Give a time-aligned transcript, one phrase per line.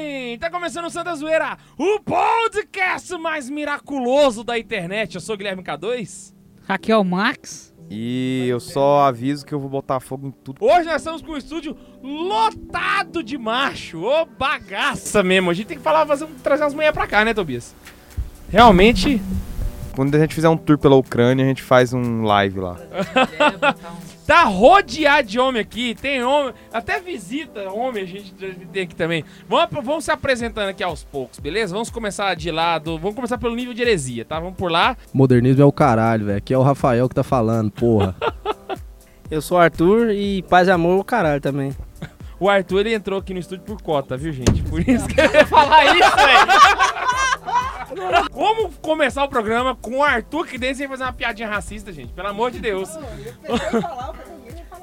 [0.00, 0.38] bem?
[0.38, 5.14] Tá começando o Santa Zoeira, o podcast mais miraculoso da internet.
[5.14, 6.34] Eu sou o Guilherme K2.
[6.68, 7.74] Aqui é o Max.
[7.88, 10.58] E eu só aviso que eu vou botar fogo em tudo.
[10.60, 14.02] Hoje nós estamos com o estúdio lotado de macho.
[14.04, 15.50] Ô bagaça mesmo.
[15.50, 17.74] A gente tem que falar, fazer, um- trazer umas manhãs pra cá, né, Tobias?
[18.50, 19.20] Realmente,
[19.94, 22.76] Quando a gente fizer um tour pela Ucrânia, a gente faz um live lá.
[24.26, 25.94] tá rodeado de homem aqui.
[25.94, 28.32] Tem homem, até visita homem a gente
[28.72, 29.24] tem aqui também.
[29.48, 31.72] Vamos, vamos se apresentando aqui aos poucos, beleza?
[31.72, 32.98] Vamos começar de lado.
[32.98, 34.40] Vamos começar pelo nível de heresia, tá?
[34.40, 34.96] Vamos por lá.
[35.12, 36.38] Modernismo é o caralho, velho.
[36.38, 38.14] Aqui é o Rafael que tá falando, porra.
[39.30, 41.74] Eu sou o Arthur e paz e amor o caralho também.
[42.38, 44.62] O Arthur, ele entrou aqui no estúdio por cota, viu, gente?
[44.64, 46.95] Por isso que eu ia falar isso, velho.
[48.32, 52.12] Como começar o programa com o Arthur que dentro sem fazer uma piadinha racista, gente?
[52.12, 52.90] Pelo amor de Deus.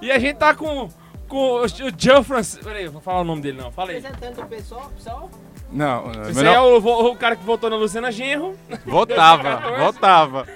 [0.01, 0.89] e a gente tá com,
[1.27, 1.67] com o
[1.97, 2.65] Joe Francisco.
[2.65, 3.71] Peraí, eu vou falar o nome dele não.
[3.71, 3.97] Fala aí.
[3.97, 5.29] Apresentando o pessoal, pessoal.
[5.71, 8.55] Não, Esse aí é o, o cara que votou na Luciana Genro.
[8.85, 10.47] voltava, voltava.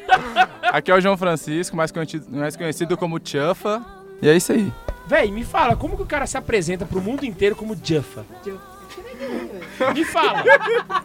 [0.62, 3.84] Aqui é o João Francisco, mais conhecido, mais conhecido como Chufa.
[4.22, 4.72] E é isso aí.
[5.08, 8.26] Véi, me fala, como que o cara se apresenta pro mundo inteiro como Juffa?
[9.94, 10.44] Me fala.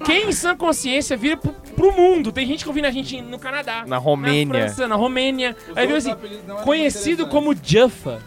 [0.04, 2.32] Quem em sã consciência vira pro, pro mundo?
[2.32, 3.84] Tem gente que ouvindo a gente no Canadá.
[3.86, 4.46] Na Romênia.
[4.46, 5.56] Na França, na Romênia.
[5.74, 6.14] Aí viu assim,
[6.64, 8.20] conhecido como Juffa.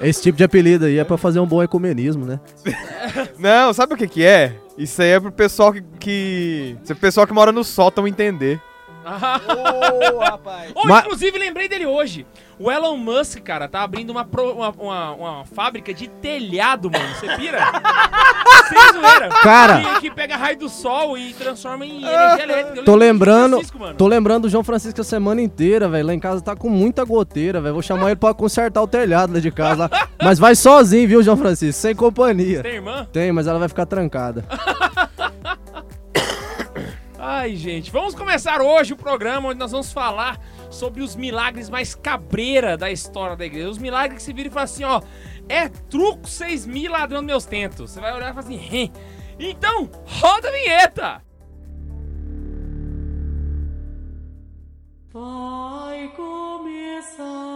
[0.00, 2.40] Esse tipo de apelido aí é pra fazer um bom ecumenismo, né?
[3.38, 4.54] Não, sabe o que que é?
[4.76, 5.82] Isso aí é pro pessoal que...
[5.98, 6.76] que...
[6.84, 8.60] Se o pessoal que mora no sótão entender.
[9.04, 10.72] Ô, rapaz.
[10.74, 12.26] Oh, Ma- inclusive, lembrei dele hoje.
[12.58, 17.08] O Elon Musk, cara, tá abrindo uma, pro- uma, uma, uma fábrica de telhado, mano.
[17.14, 17.58] Você pira?
[18.68, 19.28] Sem zoeira.
[19.42, 19.80] Cara.
[19.94, 22.80] Que, que pega raio do sol e transforma em energia elétrica.
[22.80, 23.58] Eu Tô lembrando,
[23.96, 26.06] tô lembrando do João Francisco a semana inteira, velho.
[26.06, 27.72] Lá em casa tá com muita goteira, velho.
[27.74, 29.88] Vou chamar ele pra consertar o telhado lá de casa.
[29.90, 30.08] lá.
[30.22, 31.80] Mas vai sozinho, viu, João Francisco?
[31.80, 32.62] Sem companhia.
[32.62, 33.08] Tem irmã?
[33.10, 34.44] Tem, mas ela vai ficar trancada.
[37.22, 40.40] Ai, gente, vamos começar hoje o programa onde nós vamos falar
[40.70, 43.68] sobre os milagres mais cabreira da história da igreja.
[43.68, 45.02] Os milagres que se viram e falam assim, ó,
[45.46, 47.90] é truco 6 mil ladrão dos meus tentos.
[47.90, 48.90] Você vai olhar e falar assim,
[49.38, 51.22] então, roda a vinheta!
[55.12, 57.50] Vai começar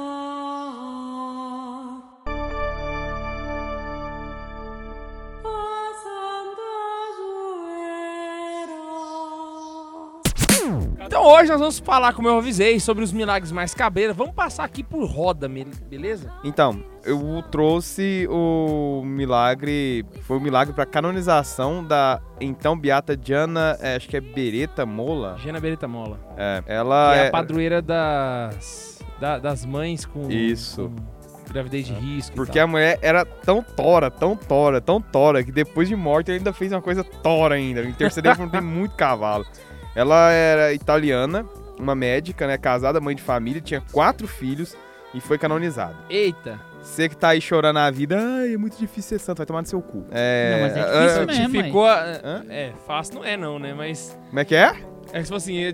[11.01, 14.17] Então hoje nós vamos falar, como eu avisei, sobre os milagres mais cabreiros.
[14.17, 15.49] Vamos passar aqui por roda,
[15.89, 16.33] beleza?
[16.43, 20.05] Então, eu trouxe o milagre...
[20.23, 25.37] Foi o milagre pra canonização da então beata Diana, é, acho que é Beretta Mola.
[25.39, 26.19] Gena Beretta Mola.
[26.37, 27.29] É, ela é é...
[27.29, 30.91] a padroeira das, da- das mães com, Isso.
[30.91, 32.33] com gravidez de risco.
[32.33, 36.31] e Porque a mulher era tão tora, tão tora, tão tora, que depois de morte
[36.33, 37.83] ainda fez uma coisa tora ainda.
[37.83, 39.47] Interceder por muito cavalo.
[39.95, 41.47] Ela era italiana,
[41.79, 42.59] uma médica, né?
[42.59, 44.77] Casada, mãe de família, tinha quatro filhos
[45.15, 45.97] e foi canonizada.
[46.11, 46.59] Eita.
[46.83, 49.63] Você que tá aí chorando a vida, ai, é muito difícil ser santo, vai tomar
[49.63, 50.05] no seu cu.
[50.11, 50.53] É.
[50.53, 51.65] Não, mas é ah, difícil mesmo.
[51.65, 51.87] Ficou.
[51.87, 52.45] Hã?
[52.51, 53.73] É, fácil não é, não, né?
[53.73, 54.19] Mas.
[54.29, 54.75] Como é que é?
[55.13, 55.73] É tipo assim, é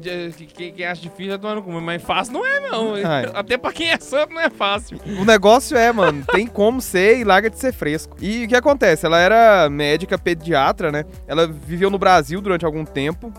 [0.54, 2.94] quem, quem acha difícil é tomando cu, mas fácil não é, não.
[2.94, 3.30] Ai.
[3.34, 5.00] Até pra quem é santo não é fácil.
[5.18, 8.16] O negócio é, mano, tem como ser e larga de ser fresco.
[8.20, 9.06] E o que acontece?
[9.06, 11.04] Ela era médica pediatra, né?
[11.26, 13.32] Ela viveu no Brasil durante algum tempo,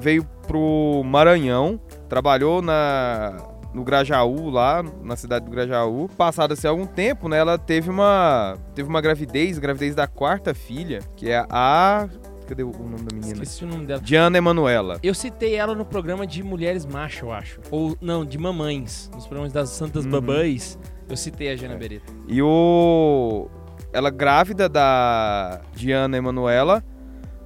[0.00, 3.36] veio pro Maranhão, trabalhou na
[3.72, 6.08] no Grajaú lá, na cidade do Grajaú.
[6.16, 10.98] Passado assim algum tempo, né, ela teve uma teve uma gravidez, gravidez da quarta filha,
[11.14, 12.08] que é a
[12.48, 13.32] cadê o nome da menina?
[13.34, 14.00] Esqueci o nome dela.
[14.00, 14.98] Diana Emanuela.
[15.04, 17.60] Eu citei ela no programa de mulheres macho, eu acho.
[17.70, 19.08] Ou, não, de mamães.
[19.14, 20.10] Nos programas das Santas Uhum.
[20.10, 20.76] Babães.
[21.08, 22.12] Eu citei a Jana Beretta.
[22.26, 23.48] E o.
[23.92, 26.84] Ela grávida da Diana Emanuela,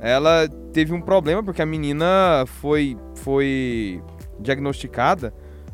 [0.01, 4.03] ela teve um problema porque a menina foi, foi
[4.41, 5.33] diagnosticada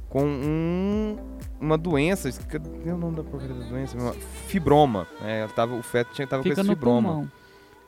[0.08, 1.16] com um,
[1.60, 2.30] uma doença.
[2.48, 3.96] Cadê o nome da porcaria da doença?
[4.46, 5.06] Fibroma.
[5.22, 7.08] É, ela tava, o feto tinha, tava com Fica esse no fibroma.
[7.08, 7.32] pulmão.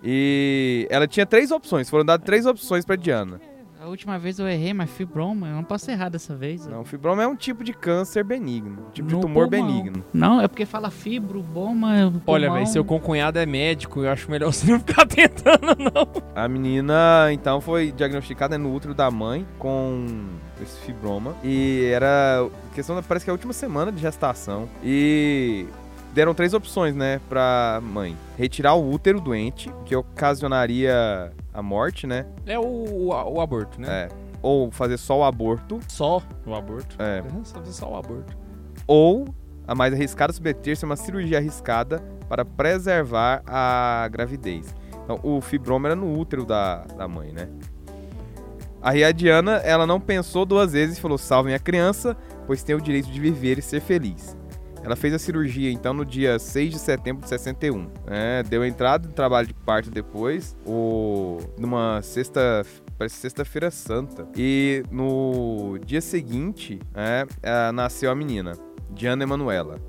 [0.03, 3.41] E ela tinha três opções, foram dadas três opções pra Diana.
[3.83, 6.65] A última vez eu errei, mas fibroma, eu não posso errar dessa vez.
[6.69, 9.67] Não, fibroma é um tipo de câncer benigno, tipo de No tumor pulmão.
[9.67, 10.05] benigno.
[10.15, 14.05] Não, é porque fala fibro, boma, Olha, velho, seu concunhado é médico.
[14.05, 16.23] Eu acho melhor você não ficar tentando, não.
[16.33, 20.07] A menina, então, foi diagnosticada no útero da mãe com
[20.63, 21.35] esse fibroma.
[21.43, 24.69] E era questão, da- parece que é a última semana de gestação.
[24.85, 25.67] E
[26.15, 28.17] deram três opções, né, pra mãe.
[28.39, 32.27] Retirar o útero doente, que ocasionaria a morte, né?
[32.47, 34.05] É o, o, o aborto, né?
[34.05, 34.09] É.
[34.41, 35.79] Ou fazer só o aborto.
[35.89, 36.97] Só o aborto.
[37.01, 37.23] É.
[37.23, 38.37] Uhum, Só fazer só o aborto.
[38.87, 39.27] Ou,
[39.67, 44.75] a mais arriscada, submeter-se a uma cirurgia arriscada para preservar a gravidez.
[45.05, 47.49] Então, o fibroma era no útero da, da mãe, né?
[48.81, 52.17] A Diana, ela não pensou duas vezes e falou: salvem a criança,
[52.47, 54.37] pois tem o direito de viver e ser feliz.
[54.85, 57.89] Ela fez a cirurgia, então, no dia 6 de setembro de 61.
[58.07, 58.43] né?
[58.43, 61.39] deu entrada no trabalho de parto depois, o...
[61.59, 62.65] numa sexta...
[62.99, 64.29] Parece sexta-feira santa.
[64.37, 67.27] E no dia seguinte, eh,
[67.73, 68.53] nasceu a menina,
[68.91, 69.81] Diana Emanuela.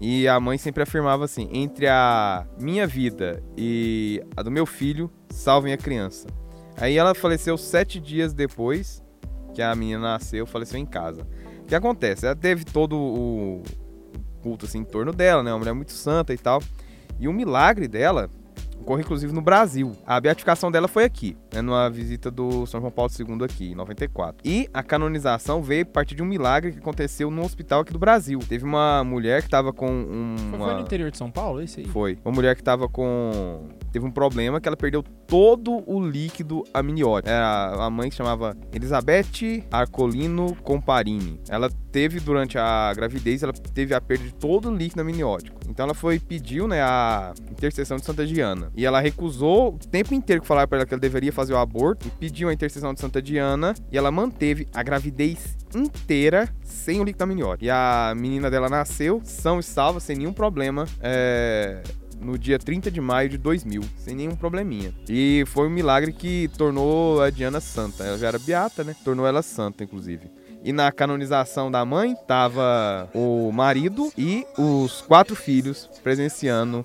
[0.00, 5.10] E a mãe sempre afirmava assim: entre a minha vida e a do meu filho,
[5.28, 6.26] salvem a criança.
[6.76, 9.02] Aí ela faleceu sete dias depois
[9.54, 11.26] que a menina nasceu, faleceu em casa.
[11.62, 12.26] O que acontece?
[12.26, 13.62] Ela teve todo o
[14.46, 15.50] culto assim em torno dela, né?
[15.50, 16.62] Uma mulher muito santa e tal.
[17.18, 18.30] E o milagre dela
[18.80, 19.92] ocorre inclusive no Brasil.
[20.06, 23.74] A beatificação dela foi aqui, né, numa visita do São João Paulo II aqui, em
[23.74, 24.40] 94.
[24.44, 27.98] E a canonização veio a partir de um milagre que aconteceu num hospital aqui do
[27.98, 28.38] Brasil.
[28.48, 30.66] Teve uma mulher que tava com um, Foi, uma...
[30.66, 31.86] foi no interior de São Paulo, esse aí?
[31.88, 32.16] Foi.
[32.24, 33.68] Uma mulher que tava com.
[33.90, 37.28] Teve um problema que ela perdeu todo o líquido amniótico.
[37.28, 41.40] Era a mãe que chamava Elizabeth Arcolino Comparini.
[41.48, 45.58] Ela teve, durante a gravidez, ela teve a perda de todo o líquido amniótico.
[45.66, 48.70] Então ela foi, pediu, né, a intercessão de Santa Diana.
[48.76, 51.56] E ela recusou o tempo inteiro que falaram pra ela que ela deveria fazer o
[51.56, 52.06] aborto.
[52.06, 53.72] E pediu a intercessão de Santa Diana.
[53.90, 57.64] E ela manteve a gravidez inteira sem o líquido amniótico.
[57.64, 60.84] E a menina dela nasceu, são e salva, sem nenhum problema.
[61.00, 61.80] É
[62.18, 64.92] no dia 30 de maio de 2000, sem nenhum probleminha.
[65.06, 68.04] E foi um milagre que tornou a Diana santa.
[68.04, 68.96] Ela já era beata, né?
[69.04, 70.30] Tornou ela santa, inclusive.
[70.66, 76.84] E na canonização da mãe, tava o marido e os quatro filhos presenciando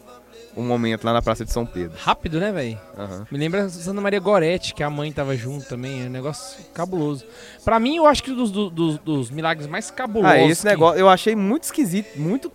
[0.56, 1.98] um momento lá na Praça de São Pedro.
[1.98, 2.78] Rápido, né, velho?
[2.95, 3.25] Aham.
[3.31, 6.04] Me lembra Santa Maria Goretti, que a mãe tava junto também.
[6.04, 7.25] É um negócio cabuloso.
[7.66, 10.38] Pra mim, eu acho que dos, dos, dos- milagres mais cabulosos.
[10.38, 12.51] Ah, esse que- negócio eu achei muito esquisito, muito.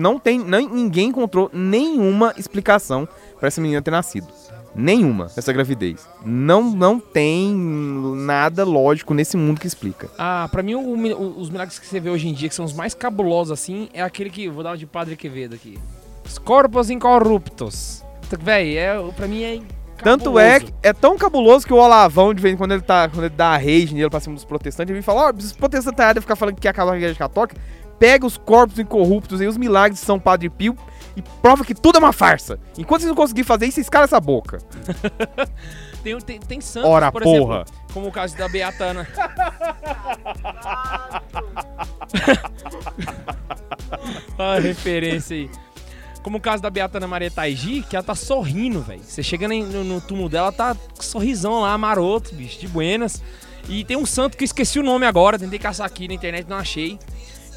[0.00, 0.38] Não tem.
[0.38, 3.06] Nem, ninguém encontrou nenhuma explicação
[3.38, 4.28] pra essa menina ter nascido.
[4.74, 6.06] Nenhuma, essa gravidez.
[6.24, 10.08] Não, não tem nada lógico nesse mundo que explica.
[10.16, 12.64] Ah, pra mim, o o- os milagres que você vê hoje em dia, que são
[12.64, 14.48] os mais cabulosos, assim, é aquele que.
[14.48, 15.78] Vou dar de Padre Quevedo aqui.
[16.24, 18.04] Os corpos incorruptos.
[18.40, 19.60] Véi, é, pra mim é.
[20.02, 20.72] Tanto é cabuloso.
[20.80, 23.08] que é tão cabuloso que o Olavão, de vez em quando ele tá.
[23.08, 25.96] Quando ele dá a rage nele pra cima dos protestantes, ele vem fala: Ó, protestantes
[25.96, 27.56] tá errado de ficar falando que quer acabar com a igreja católica.
[27.98, 30.74] Pega os corpos incorruptos e os milagres de São Padre Pio
[31.16, 32.58] e prova que tudo é uma farsa.
[32.78, 34.58] Enquanto vocês não conseguirem fazer isso, vocês calam essa boca.
[36.02, 37.56] Tem, tem, tem santos, Ora, por porra.
[37.56, 39.06] exemplo, como o caso da Beatana.
[44.38, 45.50] a referência aí.
[46.22, 49.02] Como o caso da Beatana Maria Taigi, que ela tá sorrindo, velho.
[49.02, 53.22] Você chega no, no túmulo dela, ela tá com sorrisão lá, maroto, bicho, de buenas.
[53.68, 56.48] E tem um santo que eu esqueci o nome agora, tentei caçar aqui na internet,
[56.48, 56.98] não achei.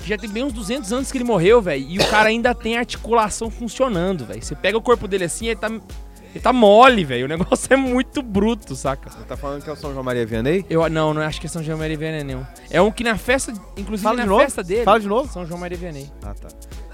[0.06, 1.86] Já tem bem uns 200 anos que ele morreu, velho.
[1.88, 4.44] E o cara ainda tem articulação funcionando, velho.
[4.44, 7.25] Você pega o corpo dele assim, ele tá, ele tá mole, velho.
[7.25, 9.10] O negócio é muito bruto, saca?
[9.10, 10.66] Você tá falando que é o São João Maria Vianney?
[10.69, 12.45] Eu não, não acho que é São João Maria Vianney, não.
[12.69, 14.42] É um que na festa, inclusive Fala na de novo?
[14.42, 14.84] festa dele.
[14.84, 15.31] Fala de novo.
[15.31, 16.12] São João Maria Vianney.
[16.24, 16.48] Ah, tá.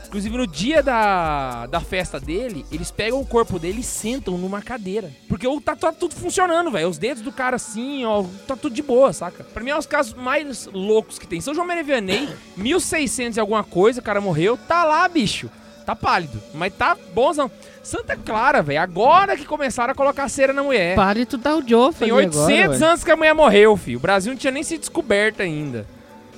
[0.10, 4.60] Inclusive no dia da, da festa dele, eles pegam o corpo dele e sentam numa
[4.60, 5.12] cadeira.
[5.28, 6.90] Porque o, tá, tá tudo funcionando, velho.
[6.90, 9.44] Os dedos do cara assim, ó, tá tudo de boa, saca?
[9.44, 11.40] Pra mim é um dos casos mais loucos que tem.
[11.40, 12.28] São João Maria Vianney,
[12.58, 15.48] 1600 e alguma coisa, o cara morreu, tá lá, bicho.
[15.86, 17.50] Tá pálido, mas tá bonzão.
[17.84, 20.96] Santa Clara, velho, agora que começaram a colocar cera na mulher.
[20.96, 23.98] Palito tá o Joe Tem fazer 800 agora, anos que a mulher morreu, filho.
[24.00, 25.86] O Brasil não tinha nem se descoberto ainda.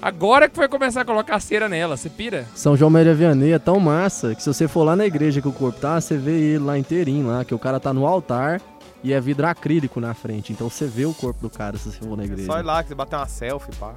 [0.01, 2.48] Agora que foi começar a colocar cera nela, você pira?
[2.55, 5.48] São João Maria Vianney é tão massa que se você for lá na igreja que
[5.48, 8.60] o corpo tá, você vê ele lá inteirinho lá, que o cara tá no altar
[9.03, 10.51] e é vidro acrílico na frente.
[10.51, 12.48] Então você vê o corpo do cara se você for na igreja.
[12.48, 13.93] Só ir lá que você bater uma selfie, pá.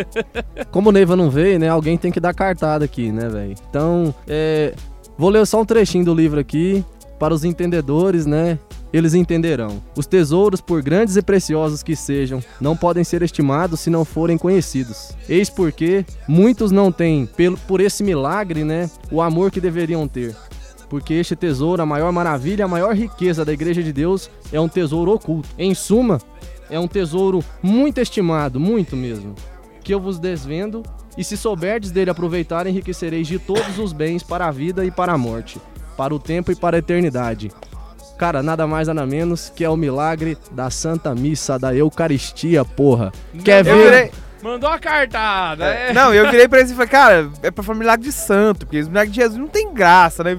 [0.70, 1.68] Como o Neiva não veio, né?
[1.68, 3.56] Alguém tem que dar cartada aqui, né, velho?
[3.70, 4.74] Então, é,
[5.16, 6.84] vou ler só um trechinho do livro aqui.
[7.18, 8.58] Para os entendedores, né?
[8.92, 9.82] Eles entenderão.
[9.96, 14.38] Os tesouros, por grandes e preciosos que sejam, não podem ser estimados se não forem
[14.38, 15.12] conhecidos.
[15.28, 18.90] Eis porque muitos não têm, pelo, por esse milagre, né?
[19.10, 20.34] O amor que deveriam ter.
[20.88, 24.68] Porque este tesouro, a maior maravilha, a maior riqueza da Igreja de Deus, é um
[24.68, 25.48] tesouro oculto.
[25.58, 26.20] Em suma,
[26.70, 29.34] é um tesouro muito estimado, muito mesmo
[29.86, 30.82] que eu vos desvendo,
[31.16, 35.12] e se souberdes dele aproveitar, enriquecereis de todos os bens para a vida e para
[35.12, 35.60] a morte,
[35.96, 37.52] para o tempo e para a eternidade.
[38.18, 43.12] Cara, nada mais nada menos que é o milagre da Santa Missa da Eucaristia, porra.
[43.44, 43.84] Quer Eu ver?
[43.84, 44.10] virei.
[44.42, 45.64] Mandou a cartada.
[45.66, 45.92] É.
[45.92, 48.78] Não, eu virei pra eles e falei, cara, é pra falar milagre de santo, porque
[48.80, 50.36] os milagres de Jesus não tem graça, né?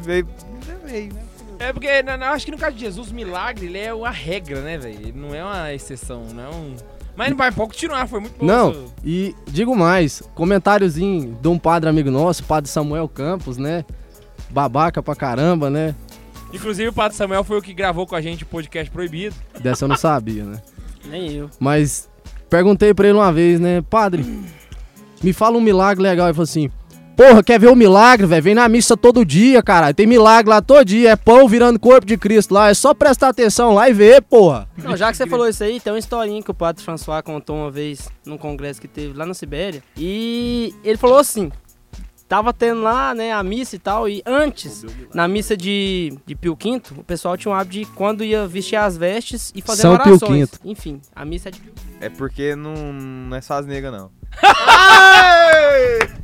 [1.60, 4.62] É porque na- acho que no caso de Jesus, o milagre ele é uma regra,
[4.62, 4.94] né, velho?
[5.00, 6.76] Ele não é uma exceção, não é um.
[7.16, 8.46] Mas não vai pode continuar, foi muito bom.
[8.46, 8.94] Não, isso.
[9.04, 13.84] e digo mais, comentáriozinho de um padre amigo nosso, padre Samuel Campos, né?
[14.52, 15.96] Babaca pra caramba, né?
[16.54, 19.36] Inclusive o Pato Samuel foi o que gravou com a gente o podcast Proibido.
[19.60, 20.62] Dessa eu não sabia, né?
[21.06, 21.50] Nem eu.
[21.60, 22.10] Mas
[22.50, 23.82] perguntei pra ele uma vez, né?
[23.82, 24.26] Padre,
[25.24, 26.28] me fala um milagre legal.
[26.28, 26.70] Ele falou assim:
[27.18, 28.44] Porra, quer ver o milagre, velho?
[28.44, 29.92] Vem na missa todo dia, cara.
[29.92, 31.10] Tem milagre lá todo dia.
[31.10, 32.70] É pão virando corpo de Cristo lá.
[32.70, 34.70] É só prestar atenção lá e ver, porra.
[34.78, 37.56] Não, já que você falou isso aí, tem uma historinha que o Padre François contou
[37.56, 39.82] uma vez num congresso que teve lá na Sibéria.
[39.98, 41.52] E ele falou assim:
[42.28, 44.10] tava tendo lá, né, a missa e tal.
[44.10, 48.24] E antes, na missa de, de Pio V, o pessoal tinha o hábito de quando
[48.24, 50.50] ia vestir as vestes e fazer São Pio orações.
[50.52, 50.58] V.
[50.66, 54.12] Enfim, a missa é de Pio É porque não, não é só as negras, não.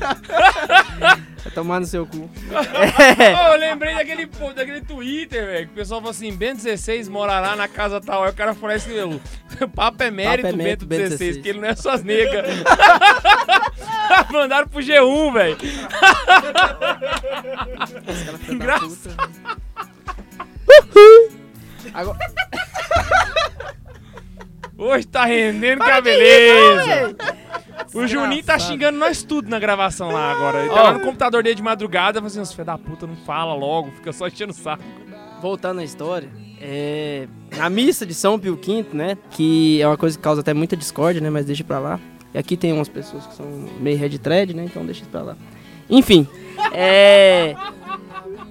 [1.42, 2.18] Vai tomar no seu cu.
[2.50, 7.56] Ô, eu lembrei daquele, daquele Twitter, velho, que o pessoal falou assim, Bento 16 morará
[7.56, 8.24] na casa tal.
[8.24, 8.92] Aí o cara falou assim,
[9.60, 11.42] o papo é mérito, Papo é Bento mérito, Bento 16, 16.
[11.42, 12.46] que ele não é só as negras.
[14.30, 15.56] Mandaram pro G1, velho.
[18.48, 19.30] Engraçado.
[21.94, 22.18] Agora,
[24.80, 27.16] Hoje tá rendendo que a beleza.
[27.94, 30.60] O Juninho tá xingando nós tudo na gravação lá agora.
[30.60, 33.16] Ele tá lá no computador dele de madrugada, falando assim, os filhos da puta, não
[33.16, 34.82] fala logo, fica só enchendo o saco.
[35.40, 36.28] voltando à história,
[36.60, 40.52] é, na missa de São Pio V, né, que é uma coisa que causa até
[40.52, 42.00] muita discórdia, né, mas deixa pra lá.
[42.32, 43.46] E aqui tem umas pessoas que são
[43.80, 45.36] meio red thread, né, então deixa isso pra lá.
[45.88, 46.28] Enfim,
[46.72, 47.56] é,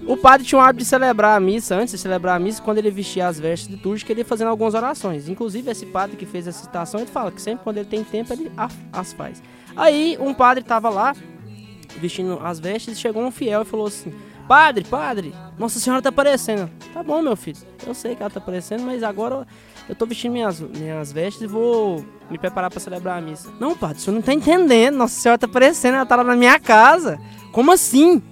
[0.10, 2.80] o padre tinha o hábito de celebrar a missa, antes de celebrar a missa, quando
[2.80, 5.30] ele vestia as vestes litúrgicas, ele ia fazendo algumas orações.
[5.30, 8.34] Inclusive, esse padre que fez essa citação, ele fala que sempre quando ele tem tempo,
[8.34, 8.51] ele
[8.92, 9.39] as faz.
[9.75, 11.16] Aí, um padre tava lá,
[11.98, 14.12] vestindo as vestes, e chegou um fiel e falou assim:
[14.48, 16.72] Padre, padre, Nossa Senhora tá aparecendo.
[16.92, 17.60] Tá bom, meu filho.
[17.86, 19.46] Eu sei que ela tá aparecendo, mas agora
[19.88, 23.48] eu tô vestindo minhas, minhas vestes e vou me preparar pra celebrar a missa.
[23.60, 24.96] Não, padre, o senhor não tá entendendo.
[24.96, 27.20] Nossa Senhora tá aparecendo, ela tá lá na minha casa.
[27.51, 28.24] Como assim?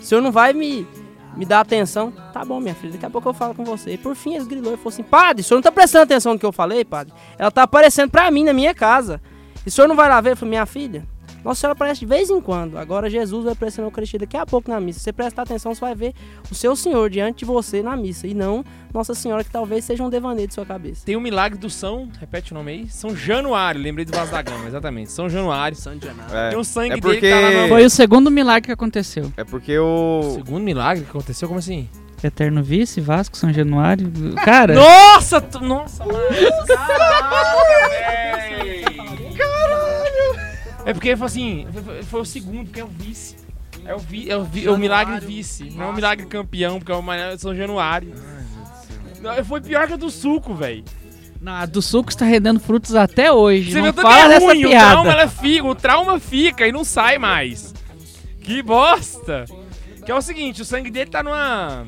[0.00, 0.88] O senhor não vai me,
[1.36, 2.12] me dar atenção?
[2.32, 3.92] Tá bom, minha filha, daqui a pouco eu falo com você.
[3.92, 6.32] E por fim, eles grilou e falou assim: Padre, o senhor não tá prestando atenção
[6.32, 7.12] no que eu falei, padre?
[7.38, 9.20] Ela tá aparecendo pra mim na minha casa.
[9.64, 10.32] E o senhor não vai lá ver?
[10.32, 11.06] Eu falei, minha filha,
[11.44, 12.76] nossa Senhora aparece de vez em quando.
[12.78, 14.98] Agora Jesus vai aparecer na Eucaristia daqui a pouco na missa.
[14.98, 16.14] Se você prestar atenção, você vai ver
[16.50, 18.26] o seu Senhor diante de você na missa.
[18.26, 21.06] E não Nossa Senhora, que talvez seja um devaneio de sua cabeça.
[21.06, 24.42] Tem o milagre do São, repete o nome aí, São Januário, lembrei do Vaso da
[24.42, 25.76] Gama, exatamente, São Januário.
[25.76, 26.34] Santo Januário.
[26.36, 27.68] É, Tem o sangue é dele porque, que tá lá no...
[27.68, 29.32] Foi o segundo milagre que aconteceu.
[29.36, 30.32] é porque o...
[30.34, 31.88] Segundo milagre que aconteceu, como assim?
[32.22, 34.10] Eterno Vice, Vasco, São Januário.
[34.44, 35.40] Cara, Nossa!
[35.40, 36.18] tu- Nossa, mano!
[40.90, 43.36] É porque falou assim, foi, foi o segundo, porque é o vice.
[43.84, 46.78] É o, vi, é o, vi- é o milagre vice, não é o milagre campeão,
[46.78, 48.12] porque é o São Januário.
[49.20, 50.84] Não, Foi pior que a do suco, velho.
[51.40, 53.72] não, a do suco está rendendo frutos até hoje.
[53.72, 54.90] Você não fala dessa ruim, o piada.
[54.90, 57.74] trauma, ela fica, o trauma fica e não sai mais.
[58.42, 59.44] Que bosta!
[60.04, 61.86] Que é o seguinte, o sangue dele tá numa...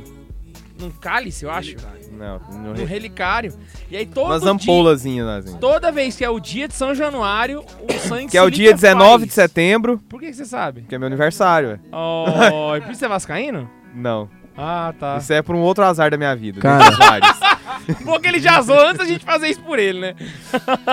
[0.78, 1.76] num cálice, eu acho.
[2.23, 3.52] Não, no re- relicário.
[3.91, 4.50] E aí todo umas dia...
[4.52, 5.57] ampolazinhas, assim.
[5.59, 8.73] Toda vez que é o dia de São Januário, o sangue Que é o dia
[8.73, 10.83] 19 de setembro, Por que que você sabe?
[10.88, 11.81] que é meu aniversário, ué.
[11.93, 13.69] Oh, e por isso você é vascaíno?
[13.95, 15.17] Não, Ah, tá.
[15.19, 16.61] isso é por um outro azar da minha vida.
[16.61, 16.85] Cara.
[18.05, 20.14] Porque ele já zoou antes da gente fazer isso por ele, né?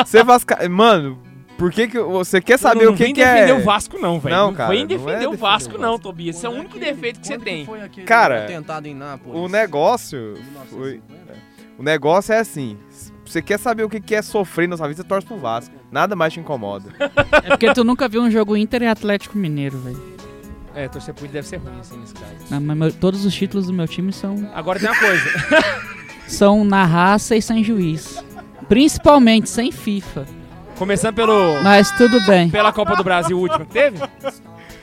[0.04, 0.68] Você vasca...
[0.68, 1.20] Mano,
[1.60, 2.00] por que que...
[2.00, 3.34] Você quer saber não, o que vem que é...
[3.34, 4.36] defender o Vasco não, velho.
[4.36, 6.04] Não, Não, cara, vem não defender é o defender Vasco o não, Vasco.
[6.04, 6.36] Tobias.
[6.38, 7.68] Esse é o único defeito que você tem.
[8.06, 9.40] Cara, Atentado em Nápoles.
[9.40, 10.36] O negócio...
[10.70, 11.02] Foi...
[11.78, 12.78] O negócio é assim...
[13.26, 15.76] Você quer saber o que que é sofrer na sua vida, você torce pro Vasco.
[15.92, 16.90] Nada mais te incomoda.
[17.44, 20.02] É porque tu nunca viu um jogo Inter e Atlético Mineiro, velho.
[20.74, 22.34] É, torcer por ele deve ser ruim, assim, nesse caso.
[22.50, 25.30] Não, mas meu- Todos os títulos do meu time são, Agora tem uma coisa.
[26.28, 28.24] são na raça e sem juiz.
[28.68, 30.26] Principalmente sem FIFA.
[30.80, 31.62] Começando pelo...
[31.62, 32.50] Mas tudo bem.
[32.50, 33.98] Pela Copa do Brasil última que teve?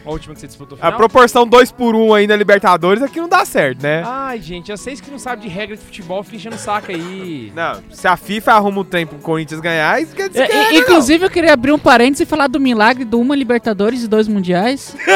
[0.04, 0.98] A última que você disputou A final?
[0.98, 4.02] proporção 2 por 1 um aí na Libertadores aqui não dá certo, né?
[4.06, 7.50] Ai, gente, vocês que não sabem de regra de futebol, fica enchendo o saco aí.
[7.56, 10.52] Não, se a FIFA arruma o trem pro Corinthians ganhar, isso quer dizer É, que
[10.54, 14.08] é, inclusive, eu queria abrir um parênteses e falar do milagre do uma Libertadores e
[14.08, 14.94] dois Mundiais.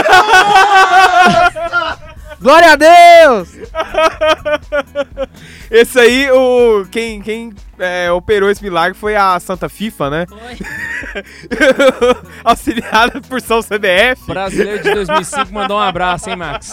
[2.40, 3.50] Glória a Deus!
[5.70, 10.26] Esse aí, o, quem, quem é, operou esse milagre foi a Santa FIFA, né?
[12.44, 14.26] Auxiliada por São CBF.
[14.26, 16.72] Brasileiro de 2005 mandou um abraço, hein, Max?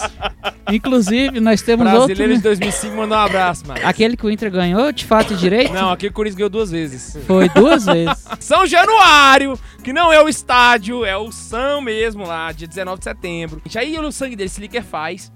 [0.70, 2.06] Inclusive, nós temos outro.
[2.06, 2.36] Brasileiro né?
[2.36, 3.84] de 2005 mandou um abraço, Max.
[3.84, 5.72] Aquele que o Inter ganhou, de fato e direito?
[5.72, 7.18] Não, aqui o Corinthians ganhou duas vezes.
[7.26, 8.24] Foi duas vezes.
[8.38, 13.04] São Januário, que não é o estádio, é o São mesmo lá, dia 19 de
[13.04, 13.62] setembro.
[13.64, 15.32] Gente, Aí o sangue dele se liquefaz.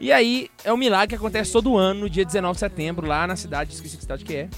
[0.00, 3.26] E aí é um milagre que acontece todo ano, no dia 19 de setembro, lá
[3.26, 4.48] na cidade, esqueci que cidade que é,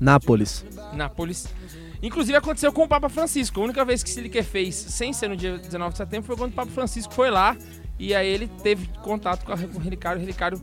[0.00, 0.64] Nápoles.
[0.94, 1.46] Nápoles.
[2.02, 3.60] Inclusive aconteceu com o Papa Francisco.
[3.60, 6.50] A única vez que se liquefez sem ser no dia 19 de setembro foi quando
[6.52, 7.56] o Papa Francisco foi lá.
[7.98, 10.16] E aí ele teve contato com, a, com o relicário.
[10.18, 10.58] O relicário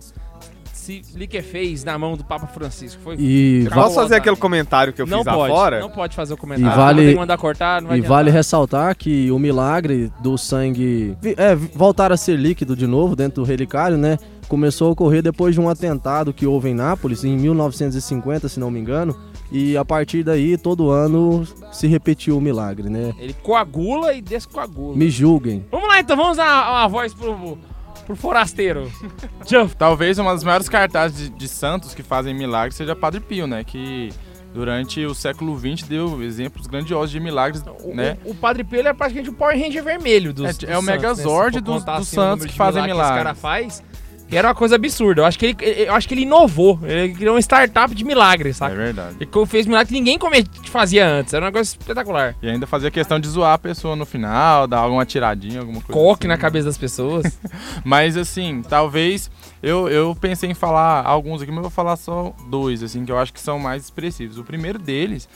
[0.73, 2.99] se liquefez na mão do Papa Francisco.
[3.03, 5.79] Foi E, Posso fazer aquele comentário que eu não fiz pode, afora?
[5.79, 6.73] não pode fazer o comentário.
[6.73, 8.17] E vale- Tem que mandar cortar, não vai e adiantar.
[8.17, 13.43] vale ressaltar que o milagre do sangue é, voltar a ser líquido de novo dentro
[13.43, 14.17] do relicário, né?
[14.47, 18.71] Começou a ocorrer depois de um atentado que houve em Nápoles, em 1950, se não
[18.71, 19.15] me engano.
[19.51, 23.13] E a partir daí, todo ano se repetiu o milagre, né?
[23.19, 24.95] Ele coagula e descoagula.
[24.95, 25.65] Me julguem.
[25.71, 27.57] Vamos lá então, vamos dar uma voz pro,
[28.05, 28.89] pro forasteiro.
[29.77, 33.63] Talvez uma das maiores cartazes de, de santos que fazem milagres seja Padre Pio, né?
[33.63, 34.09] Que
[34.53, 38.17] durante o século XX deu exemplos grandiosos de milagres, O, né?
[38.25, 40.81] o, o Padre Pio é praticamente o Power Ranger vermelho dos É, dos é o
[40.81, 43.83] santos, Megazord for dos- dos assim, santos que fazem milagres Que esse cara faz,
[44.27, 45.21] que era uma coisa absurda.
[45.21, 45.57] Eu acho que ele,
[45.87, 46.79] eu acho que ele inovou.
[46.83, 48.75] Ele criou uma startup de milagres, É saca?
[48.75, 49.15] verdade.
[49.19, 50.19] Ele co- fez milagre que ninguém
[50.65, 51.33] fazia antes.
[51.33, 52.35] Era um negócio espetacular.
[52.41, 55.93] E ainda fazia questão de zoar a pessoa no final, dar alguma tiradinha, alguma coisa.
[55.93, 56.27] Coque assim.
[56.27, 57.39] na cabeça das pessoas.
[57.85, 59.31] Mas assim, talvez
[59.63, 63.11] eu, eu pensei em falar alguns aqui, mas eu vou falar só dois, assim, que
[63.11, 64.37] eu acho que são mais expressivos.
[64.37, 65.27] O primeiro deles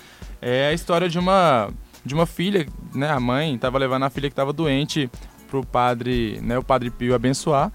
[0.41, 1.69] é a história de uma
[2.03, 3.09] de uma filha, né?
[3.11, 5.09] A mãe estava levando a filha que estava doente
[5.49, 6.57] pro padre, né?
[6.57, 7.71] O padre Pio abençoar.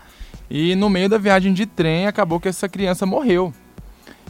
[0.50, 3.52] E no meio da viagem de trem acabou que essa criança morreu.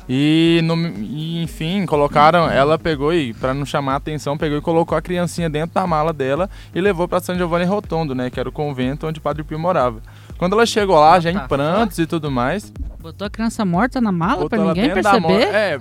[0.08, 4.60] E, no- e, enfim, colocaram, ela pegou e, para não chamar a atenção, pegou e
[4.60, 8.38] colocou a criancinha dentro da mala dela e levou para San Giovanni Rotondo, né, que
[8.38, 10.00] era o convento onde o Padre Pio morava.
[10.38, 11.48] Quando ela chegou lá, já em tá.
[11.48, 15.42] prantos e tudo mais, Botou a criança morta na mala ela ninguém perceber?
[15.54, 15.80] É,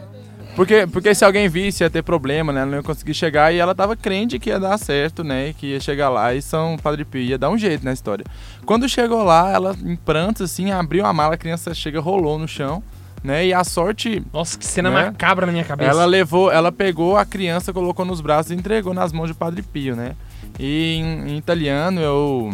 [0.55, 3.57] porque, porque se alguém visse ia ter problema, né, ela não ia conseguir chegar e
[3.57, 7.03] ela tava crente que ia dar certo, né, que ia chegar lá e São Padre
[7.03, 8.25] Pio ia dar um jeito na história.
[8.65, 12.47] Quando chegou lá, ela em prantos assim, abriu a mala, a criança chega, rolou no
[12.47, 12.81] chão,
[13.23, 15.05] né, e a sorte Nossa, que cena Né?
[15.07, 15.89] macabra na minha cabeça.
[15.91, 19.61] ela levou, ela pegou a criança, colocou nos braços e entregou nas mãos de Padre
[19.61, 20.15] Pio, né?
[20.59, 22.53] E em, em italiano eu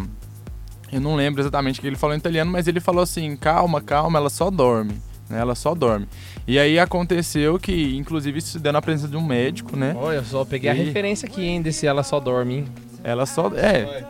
[0.92, 3.80] eu não lembro exatamente o que ele falou em italiano, mas ele falou assim: "Calma,
[3.80, 4.94] calma, ela só dorme".
[5.30, 5.40] Né?
[5.40, 6.08] Ela só dorme.
[6.48, 9.94] E aí aconteceu que, inclusive, isso se deu na presença de um médico, né?
[9.96, 12.66] Olha só, peguei a E- referência aqui, hein, desse Ela Só Dorme, hein?
[13.04, 13.52] Ela só.
[13.56, 14.04] É.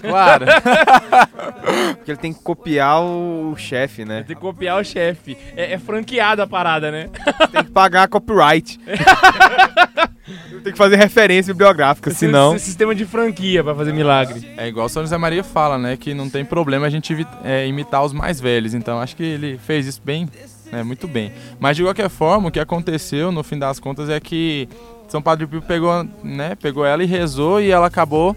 [0.00, 0.46] Claro.
[1.96, 4.22] Porque ele tem que copiar o chefe, né?
[4.26, 5.36] Tem que copiar o chefe.
[5.56, 7.10] É, é franqueada a parada, né?
[7.52, 8.78] Tem que pagar copyright.
[10.62, 12.54] tem que fazer referência bibliográfica, senão...
[12.54, 14.48] Esse sistema de franquia pra fazer milagre.
[14.56, 15.96] É igual São José Maria fala, né?
[15.96, 17.14] Que não tem problema a gente
[17.44, 18.74] é, imitar os mais velhos.
[18.74, 20.28] Então acho que ele fez isso bem,
[20.72, 21.32] né, muito bem.
[21.58, 24.68] Mas de qualquer forma, o que aconteceu no fim das contas é que
[25.08, 28.36] São Padre Pio pegou, né, pegou ela e rezou e ela acabou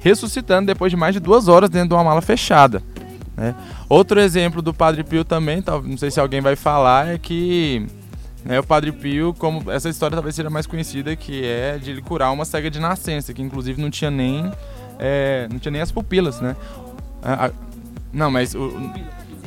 [0.00, 2.82] ressuscitando depois de mais de duas horas dentro de uma mala fechada.
[3.36, 3.54] Né?
[3.88, 7.86] Outro exemplo do Padre Pio também, não sei se alguém vai falar, é que
[8.44, 12.02] né, o Padre Pio, como essa história talvez seja mais conhecida, que é de ele
[12.02, 14.50] curar uma cega de nascença, que inclusive não tinha nem
[14.98, 16.54] é, não tinha nem as pupilas, né?
[17.22, 17.50] A- a-
[18.12, 18.72] não, mas o-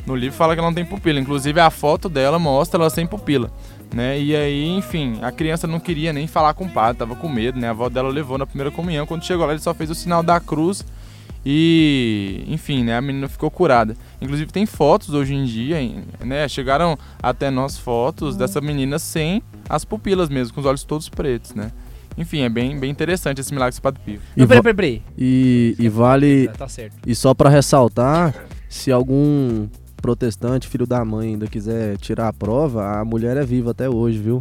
[0.06, 1.18] no livro fala que ela não tem pupila.
[1.20, 3.50] Inclusive a foto dela mostra ela sem pupila,
[3.94, 4.18] né?
[4.18, 7.58] E aí, enfim, a criança não queria nem falar com o padre, tava com medo,
[7.58, 7.68] né?
[7.68, 9.06] A avó dela levou na primeira comunhão.
[9.06, 10.84] Quando chegou lá, ele só fez o sinal da cruz
[11.48, 12.96] e, enfim, né?
[12.96, 13.96] A menina ficou curada.
[14.20, 15.78] Inclusive tem fotos hoje em dia,
[16.24, 16.48] né?
[16.48, 21.54] Chegaram até nós fotos dessa menina sem as pupilas mesmo, com os olhos todos pretos,
[21.54, 21.70] né?
[22.18, 24.20] Enfim, é bem, bem interessante esse milagre do Padre Pio.
[24.36, 25.02] E, Não, peraí, peraí, peraí.
[25.18, 26.46] e, e vale.
[26.48, 26.96] Tá, tá certo.
[27.06, 28.34] E só pra ressaltar,
[28.68, 29.68] se algum
[30.06, 34.18] protestante, filho da mãe, ainda quiser tirar a prova, a mulher é viva até hoje,
[34.18, 34.40] viu?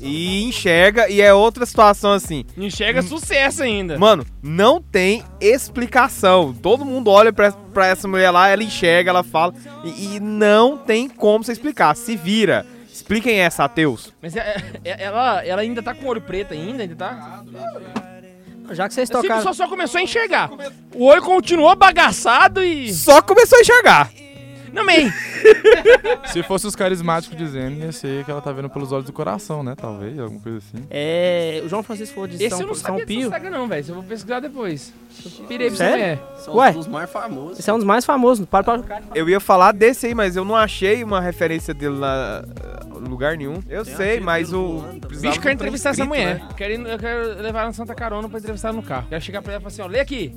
[0.00, 2.44] E enxerga, e é outra situação assim.
[2.56, 3.98] Enxerga sucesso ainda.
[3.98, 6.54] Mano, não tem explicação.
[6.54, 9.52] Todo mundo olha pra, pra essa mulher lá, ela enxerga, ela fala.
[9.82, 11.96] E, e não tem como você explicar.
[11.96, 12.64] Se vira.
[12.92, 14.12] Expliquem essa, ateus.
[14.22, 17.42] Mas é- é- ela, ela ainda tá com olho preto ainda, ainda tá?
[18.70, 19.42] Já que vocês tocaram.
[19.42, 20.50] só, só começou a enxergar.
[20.94, 22.92] O olho continuou bagaçado e...
[22.94, 24.10] Só começou a enxergar.
[24.74, 24.92] Não, man.
[26.32, 29.62] Se fosse os carismáticos dizendo, ia ser que ela tá vendo pelos olhos do coração,
[29.62, 29.74] né?
[29.76, 30.84] Talvez, alguma coisa assim.
[30.90, 33.30] É, o João Francisco falou de Esse São, eu não São sabia Pio.
[33.30, 33.84] saga não, velho.
[33.88, 34.92] Eu vou pesquisar depois.
[35.24, 36.18] Eu pirei pra é.
[36.38, 36.74] São Ué?
[36.76, 37.58] os mais famosos.
[37.60, 38.44] Esse é um dos mais famosos.
[38.46, 42.44] Para, para, Eu ia falar desse aí, mas eu não achei uma referência dele na
[42.96, 43.60] em lugar nenhum.
[43.68, 44.82] Eu sei, mas o.
[45.20, 46.40] Bicho, quero entrevistar essa mulher.
[46.40, 46.48] né?
[46.56, 49.06] Quero ir- eu quero levar ela na Santa Carona pra entrevistar ela no carro.
[49.08, 50.34] Quero chegar pra ela e falar assim, ó, lê aqui.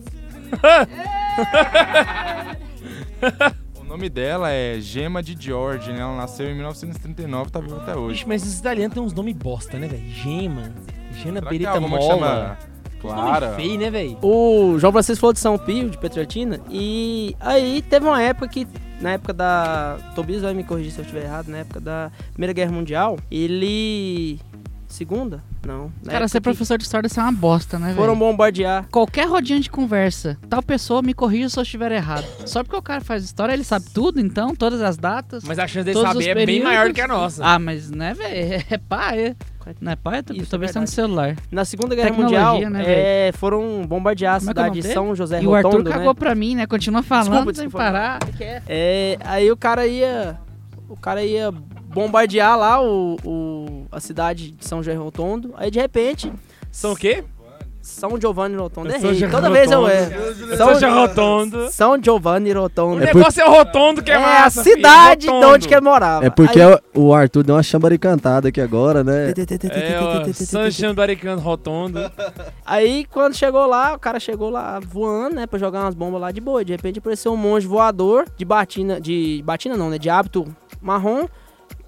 [3.98, 6.02] O nome dela é Gema de George, né?
[6.02, 8.14] Ela nasceu em 1939 tá viva até hoje.
[8.14, 10.08] Bicho, mas esses italianos tem uns nomes bosta, né, velho?
[10.08, 10.72] Gema.
[11.14, 12.60] Gena que Mola.
[13.04, 14.20] Nome feio, né, velho?
[14.22, 18.68] O João Francisco falou de São Pio, de Petrolina, e aí teve uma época que,
[19.02, 19.98] na época da.
[20.14, 24.40] Tobias vai me corrigir se eu estiver errado, na época da Primeira Guerra Mundial, ele.
[24.88, 25.44] Segunda?
[25.66, 25.92] Não.
[26.04, 28.20] Na Cara, ser que professor de história isso é uma bosta, né, Foram velho?
[28.20, 28.86] bombardear.
[28.90, 32.26] Qualquer rodinha de conversa, tal pessoa me corrija se eu estiver errado.
[32.46, 35.44] Só porque o cara faz história, ele sabe tudo, então, todas as datas.
[35.44, 37.46] Mas a chance dele saber é bem maior do que a nossa.
[37.46, 38.64] Ah, mas né, velho?
[38.70, 39.36] É paia.
[39.82, 40.24] Não é paia?
[40.24, 41.36] Tô, Isso, tô é pensando no celular.
[41.52, 42.84] Na Segunda Guerra Tecnologia, Mundial, né,
[43.28, 44.94] é, foram bombardear a Como é é cidade nome de?
[44.94, 46.14] São José e o Arthur Rotondo, cagou né?
[46.14, 46.66] pra mim, né?
[46.66, 47.86] Continua falando Desculpa, sem desculpa.
[47.86, 48.20] parar.
[48.68, 50.40] É, aí o cara ia.
[50.90, 55.54] O cara ia bombardear lá o, o- a cidade de São José Rotondo.
[55.58, 56.32] Aí de repente.
[56.72, 57.24] São o quê?
[57.82, 58.92] São Giovanni Rotondo.
[59.00, 59.30] São Errei.
[59.30, 59.94] Toda vez eu Rotondo.
[59.98, 60.58] erro.
[60.58, 61.72] São José Rotondo.
[61.72, 63.02] São Giovanni O Rotondo.
[63.02, 65.54] É negócio é o rotondo que é, É a massa, filho, cidade de rotondo.
[65.54, 66.26] onde que ele morava.
[66.26, 69.32] É porque Aí- o Arthur deu uma chambaricantada aqui agora, né?
[69.38, 72.12] É, o Sancho Baricano Rotondo.
[72.66, 76.32] Aí quando chegou lá, o cara chegou lá voando, né, pra jogar umas bombas lá
[76.32, 76.66] de boa.
[76.66, 80.46] De repente apareceu um monge voador de batina, de batina não, né, de hábito
[80.82, 81.28] marrom.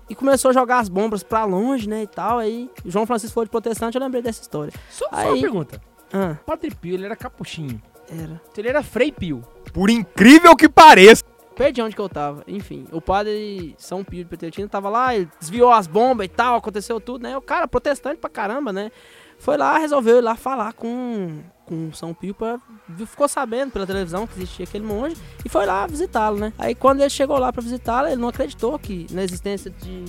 [0.10, 2.40] E começou a jogar as bombas pra longe, né, e tal.
[2.40, 4.74] Aí o João Francisco foi de protestante, eu lembrei dessa história.
[4.90, 5.80] Só, só uma Aí- pergunta.
[6.12, 7.80] Ah, Padre Pio, ele era capuchinho.
[8.10, 8.42] era.
[8.52, 9.44] Então ele era Frei Pio.
[9.72, 11.24] Por incrível que pareça.
[11.56, 12.42] Perdi onde que eu tava.
[12.48, 16.56] Enfim, o padre São Pio de Petrolina tava lá, ele desviou as bombas e tal,
[16.56, 17.38] aconteceu tudo, né?
[17.38, 18.92] O cara, protestante pra caramba, né?
[19.40, 22.60] Foi lá, resolveu ir lá falar com, com São Pio pra.
[23.08, 26.54] Ficou sabendo pela televisão que existia aquele monge e foi lá visitá-lo, né?
[26.58, 30.04] Aí quando ele chegou lá pra visitá-lo, ele não acreditou que na existência de,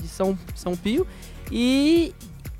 [0.00, 1.06] de São, São Pio
[1.52, 2.12] e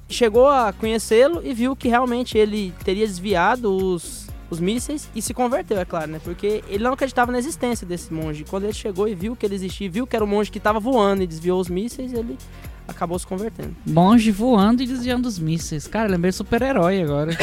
[0.08, 5.34] chegou a conhecê-lo e viu que realmente ele teria desviado os, os mísseis e se
[5.34, 6.20] converteu, é claro, né?
[6.22, 8.44] Porque ele não acreditava na existência desse monge.
[8.44, 10.78] Quando ele chegou e viu que ele existia, viu que era um monge que estava
[10.78, 12.38] voando e desviou os mísseis, ele
[12.88, 13.76] acabou se convertendo.
[13.86, 15.86] Monge voando e desviando os mísseis.
[15.86, 17.30] Cara, lembrei super-herói agora.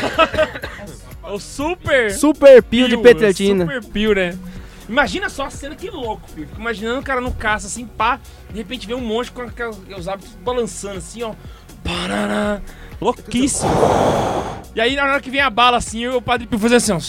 [1.28, 3.66] O Super Super Pio de Petrolina.
[3.66, 4.38] Super Pio, né?
[4.88, 6.48] Imagina só a cena que louco, filho.
[6.48, 8.20] Fico imaginando o cara no caça, assim, pá.
[8.52, 11.34] De repente vê um monte com aquelas- os hábitos balançando, assim, ó.
[11.84, 12.62] Parará.
[13.02, 13.72] Louquíssimo.
[14.76, 17.00] E aí, na hora que vem a bala, assim, o Padre Pio fazendo assim, ó.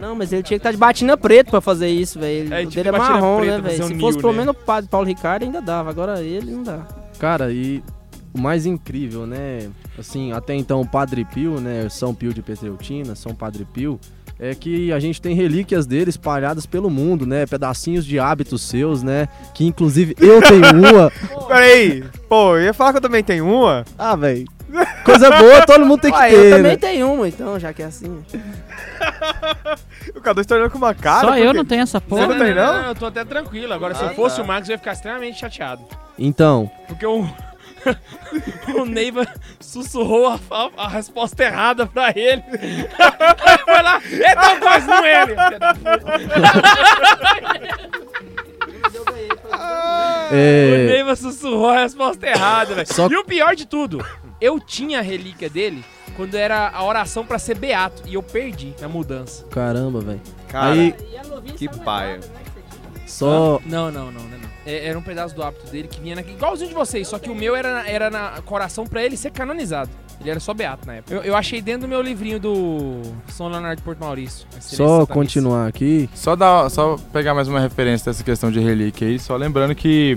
[0.00, 2.52] Não, mas ele tinha que estar de batina preta pra fazer isso, velho.
[2.52, 3.76] É, o dele é de batina marrom, preta né, velho?
[3.78, 4.38] fazer Se um fosse pelo né?
[4.38, 5.90] menos o padre Paulo Ricardo, ainda dava.
[5.90, 6.86] Agora ele não dá.
[7.18, 7.82] Cara, e
[8.34, 9.70] o mais incrível, né?
[9.98, 11.88] Assim, até então o Padre Pio, né?
[11.88, 13.98] São Pio de Petreutina, São Padre Pio,
[14.38, 17.46] é que a gente tem relíquias dele espalhadas pelo mundo, né?
[17.46, 19.28] Pedacinhos de hábitos seus, né?
[19.54, 21.12] Que inclusive eu tenho uma.
[21.46, 22.04] Peraí.
[22.28, 23.84] Pô, eu ia falar que eu também tenho uma.
[23.96, 24.44] Ah, velho.
[25.04, 26.36] Coisa boa, todo mundo tem que Ué, ter.
[26.36, 26.56] eu né?
[26.56, 28.24] também tenho uma, então, já que é assim.
[30.14, 31.20] O Cadu tá olhando com uma cara.
[31.20, 32.26] Só por eu não tenho essa Você porra.
[32.28, 32.84] não tem, não?
[32.86, 33.72] Eu tô até tranquilo.
[33.72, 34.42] Agora, se Ah, eu fosse tá.
[34.42, 35.82] o Marcos, eu ia ficar extremamente chateado.
[36.18, 37.26] Então, Porque o,
[38.76, 39.26] o Neiva
[39.60, 42.42] sussurrou a, a- a resposta errada pra ele.
[42.52, 45.34] Aí foi lá, é tal coisa, não ele.
[45.34, 45.58] puta.
[50.30, 50.86] O é.
[50.86, 52.92] Neiva sussurrou a resposta errada, velho.
[52.92, 54.04] Só- E o pior de tudo,
[54.44, 55.84] eu tinha a relíquia dele
[56.16, 58.02] quando era a oração pra ser beato.
[58.06, 59.44] E eu perdi na mudança.
[59.50, 60.20] Caramba, velho.
[60.48, 60.94] Cara, Aí,
[61.56, 62.20] que paia.
[63.06, 63.60] só.
[63.66, 64.38] Não, não, não, não.
[64.38, 64.44] não.
[64.66, 66.36] É- era um pedaço do hábito dele que vinha naquele.
[66.36, 69.30] Igualzinho de vocês, só que o meu era, na- era na coração pra ele ser
[69.30, 69.90] canonizado.
[70.20, 71.12] Ele era só beato na época.
[71.14, 74.46] Eu, eu achei dentro do meu livrinho do São Leonardo de Porto Maurício.
[74.60, 76.08] Só continuar aqui.
[76.14, 80.16] Só, dar, só pegar mais uma referência dessa questão de relíquia aí, só lembrando que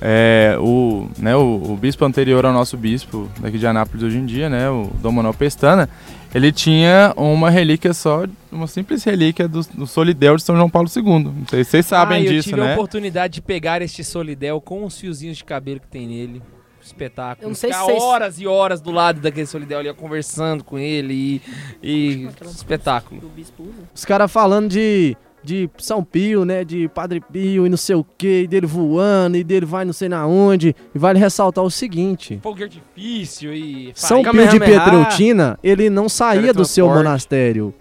[0.00, 4.26] é, o, né, o, o bispo anterior ao nosso bispo daqui de Anápolis hoje em
[4.26, 5.88] dia, né, o Dom Manuel Pestana,
[6.34, 10.88] ele tinha uma relíquia só, uma simples relíquia do, do Solidel de São João Paulo
[10.94, 11.02] II.
[11.24, 12.74] Não sei se vocês sabem ah, eu disso, tive a né?
[12.74, 16.40] oportunidade de pegar este Solidel com os fiozinhos de cabelo que tem nele.
[16.82, 17.44] Espetáculo.
[17.44, 20.64] Eu não sei Ficar se vocês- horas e horas do lado daquele Solidel ali, conversando
[20.64, 21.42] com ele e.
[21.82, 23.20] e espetáculo.
[23.22, 23.88] O bispo usa.
[23.94, 26.64] Os caras falando de, de São Pio, né?
[26.64, 29.92] De Padre Pio e não sei o que, e dele voando, e dele vai não
[29.92, 30.74] sei na onde.
[30.94, 33.92] E vale ressaltar o seguinte: Fogo de artifício e.
[33.94, 34.22] São.
[34.22, 34.60] Pio de.
[34.60, 37.74] Petreutina, ele não saía do seu monastério.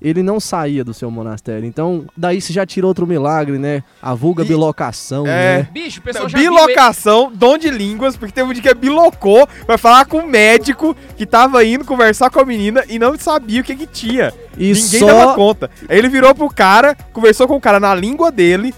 [0.00, 1.66] Ele não saía do seu monastério.
[1.66, 3.82] Então, daí você já tirou outro milagre, né?
[4.00, 5.58] A vulga E- bilocação, É.
[5.58, 5.68] né?
[5.70, 9.46] Bicho, o pessoal já viu Bilocação, dom de línguas, porque teve um dia que bilocou,
[9.66, 13.60] vai falar com o médico que tava indo conversar com a menina e não sabia
[13.60, 14.32] o que que tinha.
[14.56, 15.06] E Ninguém só.
[15.06, 15.70] dava conta.
[15.88, 18.74] Aí ele virou pro cara, conversou com o cara na língua dele.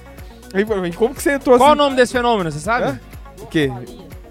[0.53, 0.65] Aí,
[0.97, 1.79] como que você entrou Qual o assim?
[1.79, 2.87] nome desse fenômeno, você sabe?
[2.89, 3.01] Hã?
[3.41, 3.71] O quê?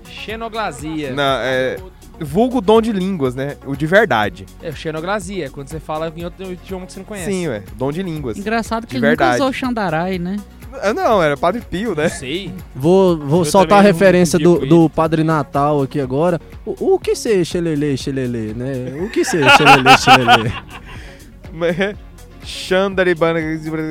[0.09, 1.13] Xenoglasia.
[1.13, 1.77] Não, é.
[2.21, 3.57] Vulgo dom de línguas, né?
[3.65, 4.45] O de verdade.
[4.61, 7.31] É xenoglasia, é quando você fala em outro idioma que você não conhece.
[7.31, 7.63] Sim, ué.
[7.75, 8.37] Dom de línguas.
[8.37, 9.41] Engraçado que De ele nunca verdade.
[9.41, 10.37] usou o Xandarai, né?
[10.81, 12.07] Ah, não, era Padre Pio, né?
[12.07, 12.53] Sei.
[12.73, 16.39] Vou, vou Eu soltar a referência do, do Padre Natal aqui agora.
[16.65, 18.93] O, o que ser xelele, xelele, né?
[19.03, 21.97] O que ser xelele, xelele?
[22.43, 23.39] Xandari Bana,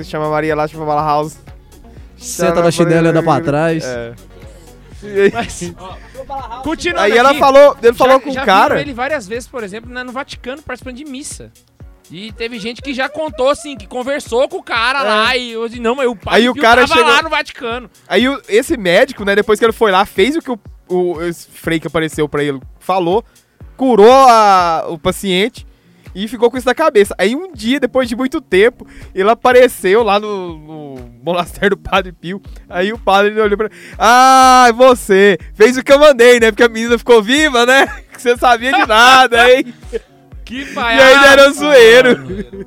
[0.04, 1.36] chama Maria lá, chama Bala House.
[2.16, 3.84] Senta na chinela e anda pra trás.
[3.84, 4.14] É.
[5.32, 5.96] Mas, ó,
[6.62, 8.80] Continuando Aí ela aqui, falou, ele falou já, com já o cara.
[8.80, 11.50] ele várias vezes, por exemplo, no Vaticano, participando de missa.
[12.10, 15.78] E teve gente que já contou, assim, que conversou com o cara lá e hoje
[15.78, 16.36] não, mas o pai É.
[16.42, 17.90] Aí o cara tava chegou- lá no Vaticano.
[18.08, 21.22] Aí o- esse médico, né, depois que ele foi lá, fez o que o, o
[21.22, 23.24] esse frei que apareceu pra ele falou,
[23.76, 25.64] curou a- o paciente
[26.14, 27.14] e ficou com isso na cabeça.
[27.18, 32.12] Aí um dia, depois de muito tempo, ele apareceu lá no, no monastério do Padre
[32.12, 32.40] Pio.
[32.68, 36.62] Aí o padre olhou pra ele, ah, você, fez o que eu mandei, né, porque
[36.64, 39.72] a menina ficou viva, né, que você sabia de nada, hein.
[40.44, 41.04] Que E palhaço.
[41.04, 42.18] aí era um zoeiro.
[42.18, 42.66] mano.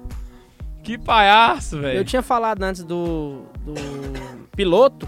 [0.84, 2.04] Que palhaço, Eu velho.
[2.06, 3.74] tinha falado antes do, do
[4.56, 5.08] piloto,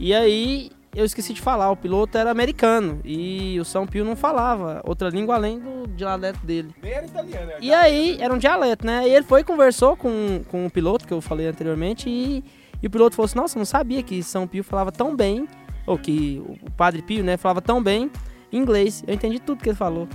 [0.00, 4.16] e aí eu esqueci de falar, o piloto era americano, e o São Pio não
[4.16, 6.74] falava outra língua além do dialeto dele.
[6.82, 9.06] Nem era italiano, E aí, era um dialeto, né?
[9.06, 12.42] E ele foi e conversou com, com o piloto, que eu falei anteriormente, e,
[12.82, 15.46] e o piloto falou assim, nossa, eu não sabia que São Pio falava tão bem,
[15.86, 18.10] ou que o Padre Pio, né, falava tão bem
[18.50, 19.04] inglês.
[19.06, 20.08] Eu entendi tudo que ele falou.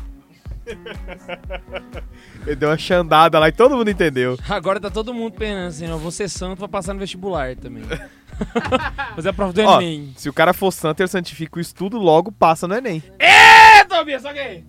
[2.45, 4.37] Ele deu uma chandada lá e todo mundo entendeu.
[4.47, 7.83] Agora tá todo mundo pensando assim, ó, vou ser santo pra passar no vestibular também.
[9.15, 10.13] Fazer a prova do Ó, Enem.
[10.17, 13.03] se o cara for santo, ele santifica o estudo, logo passa no Enem.
[13.19, 14.63] É, Tobias, ok.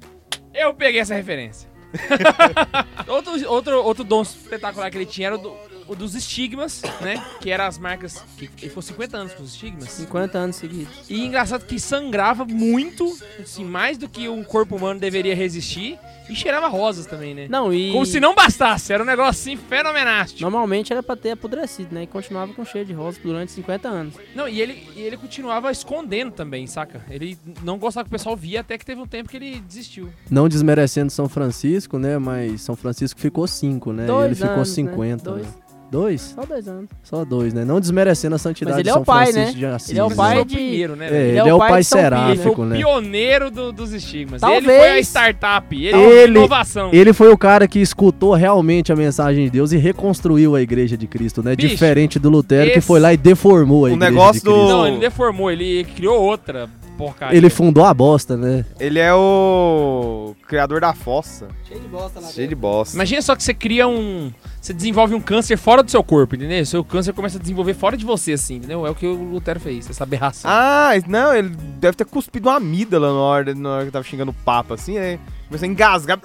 [0.54, 1.68] Eu peguei essa referência.
[3.08, 5.56] outro, outro, outro dom espetacular que ele tinha era o, do-
[5.88, 7.22] o dos estigmas, né?
[7.40, 8.24] Que eram as marcas.
[8.38, 9.90] Que ele ficou 50 anos com os estigmas.
[9.90, 11.04] 50 anos seguidos.
[11.08, 15.98] E engraçado que sangrava muito, assim, mais do que um corpo humano deveria resistir.
[16.28, 17.46] E cheirava rosas também, né?
[17.48, 17.92] Não, e...
[17.92, 20.42] Como se não bastasse, era um negócio assim fenomenástico.
[20.42, 22.04] Normalmente era pra ter apodrecido, né?
[22.04, 24.14] E continuava com cheiro de rosa durante 50 anos.
[24.34, 27.04] Não, e ele, e ele continuava escondendo também, saca?
[27.10, 30.10] Ele não gostava que o pessoal via, até que teve um tempo que ele desistiu.
[30.30, 32.18] Não desmerecendo São Francisco, né?
[32.18, 34.06] Mas São Francisco ficou 5, né?
[34.06, 34.74] Dois e ele ficou anos, né?
[34.74, 35.30] 50.
[35.30, 35.46] Dois.
[35.46, 35.52] né?
[35.92, 36.34] Dois?
[36.34, 36.88] Só dois anos.
[37.02, 37.66] Só dois, né?
[37.66, 39.58] Não desmerecendo a santidade Mas ele de é São o pai, Francisco né?
[39.58, 39.90] de Assis.
[39.90, 40.14] Ele é o né?
[40.16, 41.22] pai o de- primeiro, né, É, velho?
[41.28, 42.76] ele, é, é o pai, pai de São Pio, Ele foi seráfico, o né?
[42.78, 44.40] pioneiro do- dos estigmas.
[44.40, 44.64] Talvez.
[44.66, 45.76] Ele foi a startup.
[45.76, 46.88] Ele Ele- é inovação.
[46.94, 50.96] Ele foi o cara que escutou realmente a mensagem de Deus e reconstruiu a igreja
[50.96, 51.54] de Cristo, né?
[51.54, 54.40] Bicho, Diferente do Lutero, que esse- foi lá e deformou a O igreja negócio de
[54.40, 54.62] Cristo.
[54.62, 56.70] do- Não, ele deformou, ele criou outra
[57.06, 57.36] porcaria.
[57.36, 58.64] Ele fundou a bosta, né?
[58.78, 61.48] Ele é o criador da fossa.
[61.66, 62.96] Cheio de bosta lá Cheio de bosta.
[62.96, 64.32] Imagina só que você cria um.
[64.60, 66.64] Você desenvolve um câncer fora do seu corpo, entendeu?
[66.64, 68.86] Seu câncer começa a desenvolver fora de você, assim, entendeu?
[68.86, 70.48] É o que o Lutero fez, essa aberração.
[70.48, 71.48] Ah, não, ele
[71.80, 74.98] deve ter cuspido uma amígdala na hora, na hora que tava xingando o Papa, assim,
[74.98, 76.20] aí começou a engasgar,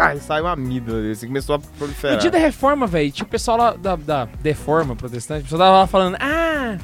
[0.00, 2.18] aí saiu uma amígdala, dele, assim, começou a No proliferar.
[2.18, 5.78] dia da reforma, velho, tinha o pessoal lá da, da Deforma protestante, o pessoal tava
[5.78, 6.78] lá falando, ah.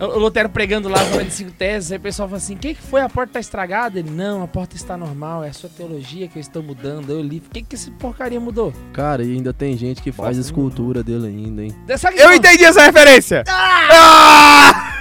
[0.00, 2.82] O Lutero pregando lá, de cinco teses, aí o pessoal fala assim: o que, que
[2.82, 3.00] foi?
[3.00, 3.98] A porta tá estragada?
[3.98, 7.10] Ele, não, a porta está normal, é a sua teologia que eu estou mudando.
[7.10, 8.72] Eu li, o que, que essa porcaria mudou?
[8.92, 11.74] Cara, e ainda tem gente que faz Bosta escultura dele ainda, hein?
[12.16, 13.44] Eu não- entendi essa referência!
[13.48, 14.92] Ah!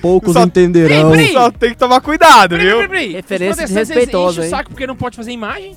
[0.00, 1.10] Poucos Só- entenderão.
[1.10, 2.80] Peraí, Só tem que tomar cuidado, viu?
[2.80, 4.50] Referência desrespeitosa, o hein?
[4.50, 5.76] saco porque não pode fazer imagem?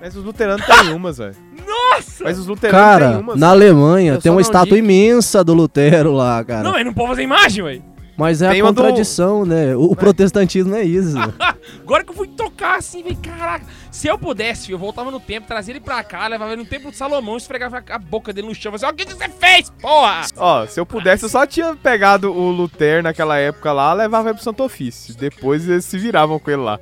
[0.00, 1.34] Mas os luteranos têm umas, velho.
[1.66, 2.24] Nossa!
[2.24, 3.38] Mas os luteranos têm Cara, umas.
[3.38, 6.62] na Alemanha Eu tem uma estátua digo- imensa do Lutero lá, cara.
[6.62, 7.80] Não, ele não pode fazer imagem, ué.
[8.16, 9.76] Mas é Tem a uma do- contradição, né?
[9.76, 11.16] O, o protestantismo é isso.
[11.82, 12.26] Agora que eu fui
[12.58, 13.64] tocar assim, velho, caraca.
[13.92, 16.68] Se eu pudesse, filho, eu voltava no tempo, trazia ele pra cá, levava ele no
[16.68, 19.28] templo de Salomão, esfregava a boca dele no chão, assim, ó, o que que você
[19.28, 20.22] fez, porra?
[20.36, 24.34] Ó, se eu pudesse, eu só tinha pegado o Lutero naquela época lá, levava ele
[24.34, 25.14] pro Santo Ofício.
[25.14, 26.80] Depois eles se viravam com ele lá.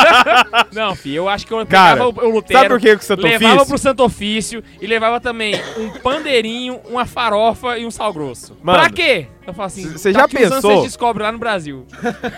[0.72, 3.22] Não, filho, eu acho que eu Cara, pegava o, Lutero, Sabe por que o Santo
[3.22, 3.68] levava Ofício?
[3.68, 8.56] pro Santo Ofício e levava também um pandeirinho, uma farofa e um sal grosso.
[8.62, 9.28] Mano, pra quê?
[9.46, 10.60] Eu falo assim, você já pensou?
[10.60, 11.86] Vocês descobrem lá no Brasil.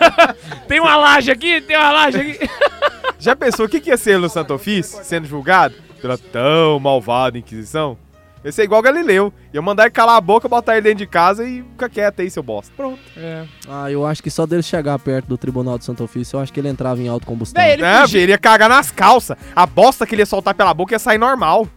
[0.67, 2.49] tem uma laje aqui, tem uma laje aqui.
[3.19, 6.77] Já pensou o que, que ia ser ele no Santo Ofício, sendo julgado pela tão
[6.77, 7.97] malvada Inquisição?
[8.43, 9.31] Ia ser igual Galileu.
[9.53, 12.29] Ia mandar ele calar a boca, botar ele dentro de casa e fica quieto aí,
[12.29, 12.73] seu bosta.
[12.75, 12.99] Pronto.
[13.15, 13.45] É.
[13.69, 16.51] Ah, eu acho que só dele chegar perto do Tribunal do Santo Ofício, eu acho
[16.51, 17.63] que ele entrava em autocombustão.
[17.63, 19.37] Véi, ele é, filho, ele ia cagar nas calças.
[19.55, 21.67] A bosta que ele ia soltar pela boca ia sair normal.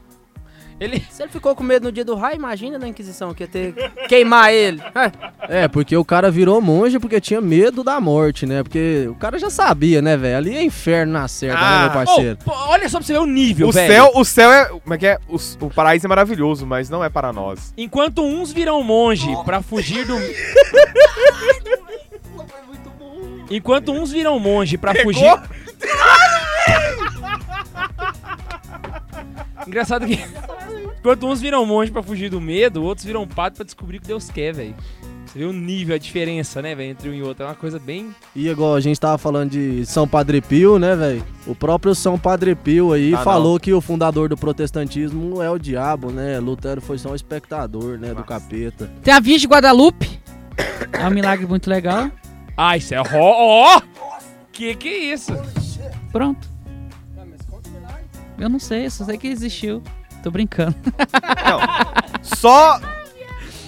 [0.79, 1.03] Ele...
[1.11, 3.73] Se ele ficou com medo no dia do raio, imagina na Inquisição que ia ter
[4.09, 4.83] queimar ele.
[5.49, 5.63] É.
[5.65, 8.63] É, porque o cara virou monge porque tinha medo da morte, né?
[8.65, 10.37] Porque o cara já sabia, né, velho?
[10.37, 11.71] Ali é inferno na certa, Ah.
[11.79, 12.39] né, meu parceiro?
[12.45, 13.93] Ô, pô, olha só pra você ver o nível, O velho.
[13.93, 14.65] céu, o céu é.
[14.67, 15.19] Como é que é?
[15.29, 15.37] O,
[15.67, 17.73] o paraíso é maravilhoso, mas não é para nós.
[17.77, 20.17] Enquanto uns viram monge pra fugir do.
[23.51, 25.13] Enquanto uns viram monge pra Pegou?
[25.13, 25.27] fugir.
[29.67, 30.17] Engraçado que.
[31.07, 34.09] Enquanto uns viram monge pra fugir do medo, outros viram padre pra descobrir o que
[34.09, 34.75] Deus quer, velho.
[35.25, 37.45] Você vê o nível, a diferença, né, velho, entre um e outro.
[37.45, 38.13] É uma coisa bem.
[38.35, 41.25] E igual a gente tava falando de São Padre Pio, né, velho?
[41.47, 45.59] O próprio São Padre Pio aí Ah, falou que o fundador do protestantismo é o
[45.61, 46.41] diabo, né?
[46.41, 48.91] Lutero foi só um espectador, né, do capeta.
[49.05, 50.19] Tem a Virgem de Guadalupe.
[50.93, 52.11] É um milagre muito legal.
[52.57, 53.01] Ah, isso é.
[53.01, 53.05] Ó!
[53.15, 53.81] ó!
[54.51, 55.31] Que que é isso?
[56.11, 56.49] Pronto.
[58.37, 59.85] Eu não sei, só sei que existiu.
[60.27, 60.75] Tô brincando.
[61.49, 61.61] Não.
[62.21, 62.81] Só.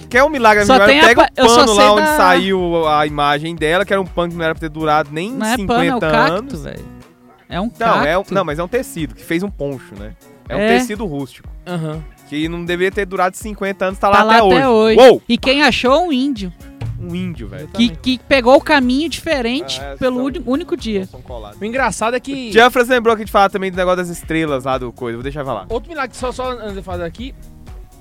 [0.09, 0.89] Quer um milagre Só amigo?
[0.89, 4.01] tem a Pega pa- o pano lá onde da- saiu a imagem dela, que era
[4.01, 5.99] um pano que não era pra ter durado nem Não é 50 pano, é o
[6.01, 6.63] cacto, anos.
[6.63, 6.85] velho.
[7.47, 8.07] É um Não, cacto.
[8.07, 10.11] é um, não, mas é um tecido que fez um poncho, né?
[10.49, 10.67] É um É.
[10.79, 11.47] tecido rústico.
[11.65, 12.03] Aham.
[12.27, 14.99] Que não deveria ter durado 50 anos, tá, Tá lá, até, hoje.
[14.99, 15.21] Uou!
[15.29, 16.51] E quem achou é um índio.
[17.01, 17.67] Um índio, velho.
[17.69, 21.07] Que, que pegou o caminho diferente Ah, é, pelo são- único dia.
[21.59, 22.51] O engraçado é que.
[22.51, 25.15] Jeffers lembrou que a gente fala também do negócio das estrelas lá do coisa.
[25.17, 25.65] Vou deixar falar.
[25.69, 27.33] Outro milagre, só, só antes de fazer aqui.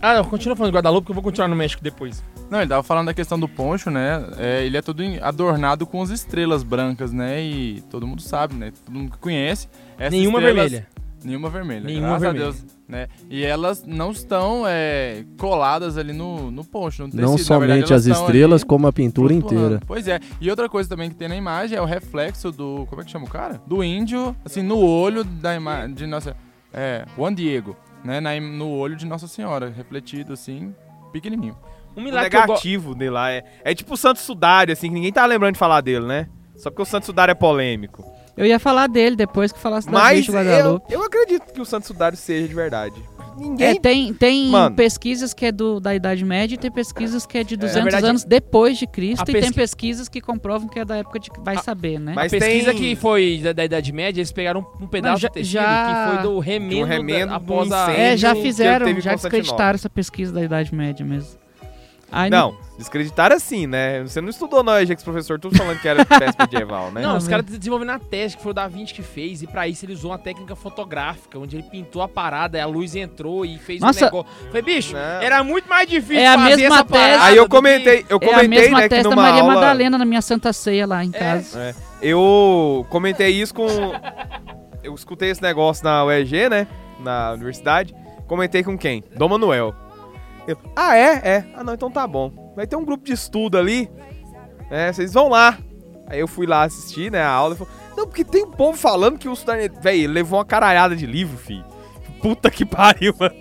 [0.03, 2.23] Ah, não, continua falando de Guadalupe, que eu vou continuar no México depois.
[2.51, 4.25] Não, ele tava falando da questão do poncho, né?
[4.39, 7.43] É, ele é todo adornado com as estrelas brancas, né?
[7.43, 8.73] E todo mundo sabe, né?
[8.85, 9.69] Todo mundo que conhece.
[10.11, 10.87] Nenhuma estrelas- vermelha.
[11.25, 11.81] Nenhuma vermelha.
[11.85, 12.45] Nenhuma graças vermelha.
[12.47, 12.78] a Deus.
[12.89, 13.07] Né?
[13.29, 17.21] E elas não estão é, coladas ali no, no poncho, no tecido.
[17.23, 19.79] Não somente verdade, elas as estrelas, como a pintura inteira.
[19.87, 20.19] Pois é.
[20.41, 22.87] E outra coisa também que tem na imagem é o reflexo do.
[22.89, 23.61] Como é que chama o cara?
[23.67, 26.35] Do índio, assim, no olho da imagem de nossa.
[26.73, 28.21] É, Juan Diego, né?
[28.21, 30.75] Na no olho de Nossa Senhora, refletido assim,
[31.13, 31.57] pequenininho.
[31.95, 34.95] Um O milagre go- negativo dele lá é, é tipo o Santos Sudário, assim, que
[34.95, 36.27] ninguém tá lembrando de falar dele, né?
[36.57, 38.03] Só porque o Santos Sudário é polêmico.
[38.39, 40.93] Eu ia falar dele depois que falasse da Mas bicho eu, Guadalupe.
[40.95, 42.95] eu acredito que o Santos Sudário seja de verdade.
[43.37, 43.81] É, Ninguém.
[43.81, 44.75] tem tem Mano.
[44.75, 48.07] pesquisas que é do, da Idade Média e tem pesquisas que é de 200 verdade,
[48.07, 49.21] anos depois de Cristo.
[49.21, 51.31] a E tem pesqui- pesquisas que comprovam que é da época de.
[51.45, 52.15] Vai A- saber, né?
[52.17, 55.29] Mas a pesquisa tem- que foi da, da Idade Média, eles pegaram um pedaço já-
[55.29, 57.93] de tecido já- que foi do remendo, Do remendo da, do após a...
[57.93, 61.39] É, já fizeram, já descreditaram essa pesquisa da Idade Média mesmo.
[62.11, 64.03] Aí Não, descreditaram assim, né?
[64.03, 67.03] Você não estudou não, Ajax, professor, tudo falando que era peça medieval, né?
[67.07, 69.47] Não, os Não, caras desenvolveram a teste, que foi o Da Vinci que fez, e
[69.47, 72.97] pra isso ele usou uma técnica fotográfica, onde ele pintou a parada, e a luz
[72.97, 74.01] entrou e fez Nossa.
[74.01, 74.33] um negócio.
[74.47, 75.01] Falei, bicho, Não.
[75.01, 78.19] era muito mais difícil É a fazer mesma essa parada tese- Aí eu comentei, eu
[78.21, 79.55] é a comentei, mesma né, que testa da numa Maria aula...
[79.55, 81.61] Madalena na minha Santa Ceia lá em casa.
[81.61, 83.67] É, eu comentei isso com...
[84.83, 86.67] Eu escutei esse negócio na UEG, né?
[87.01, 87.95] Na universidade.
[88.27, 89.05] Comentei com quem?
[89.17, 89.75] Dom Manuel.
[90.49, 91.21] Eu, ah, é?
[91.23, 91.45] É.
[91.55, 92.53] Ah, não, então tá bom.
[92.57, 93.89] Vai ter um grupo de estudo ali.
[94.71, 95.59] É, vocês vão lá.
[96.07, 97.55] Aí eu fui lá assistir, né, a aula.
[97.55, 99.35] E falei, não, porque tem um povo falando que o.
[99.83, 101.65] Véi, ele levou uma caralhada de livro, filho.
[102.23, 103.35] Puta que pariu, mano.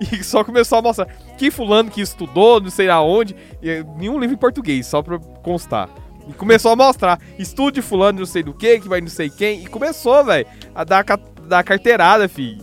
[0.00, 3.34] E só começou a mostrar que fulano que estudou, não sei aonde.
[3.60, 5.88] E nenhum livro em português, só pra constar.
[6.28, 7.18] E começou a mostrar.
[7.38, 9.62] Estudo de fulano, não sei do que, que vai não sei quem.
[9.64, 12.62] E começou, velho, a dar, ca- dar carteirada, filho.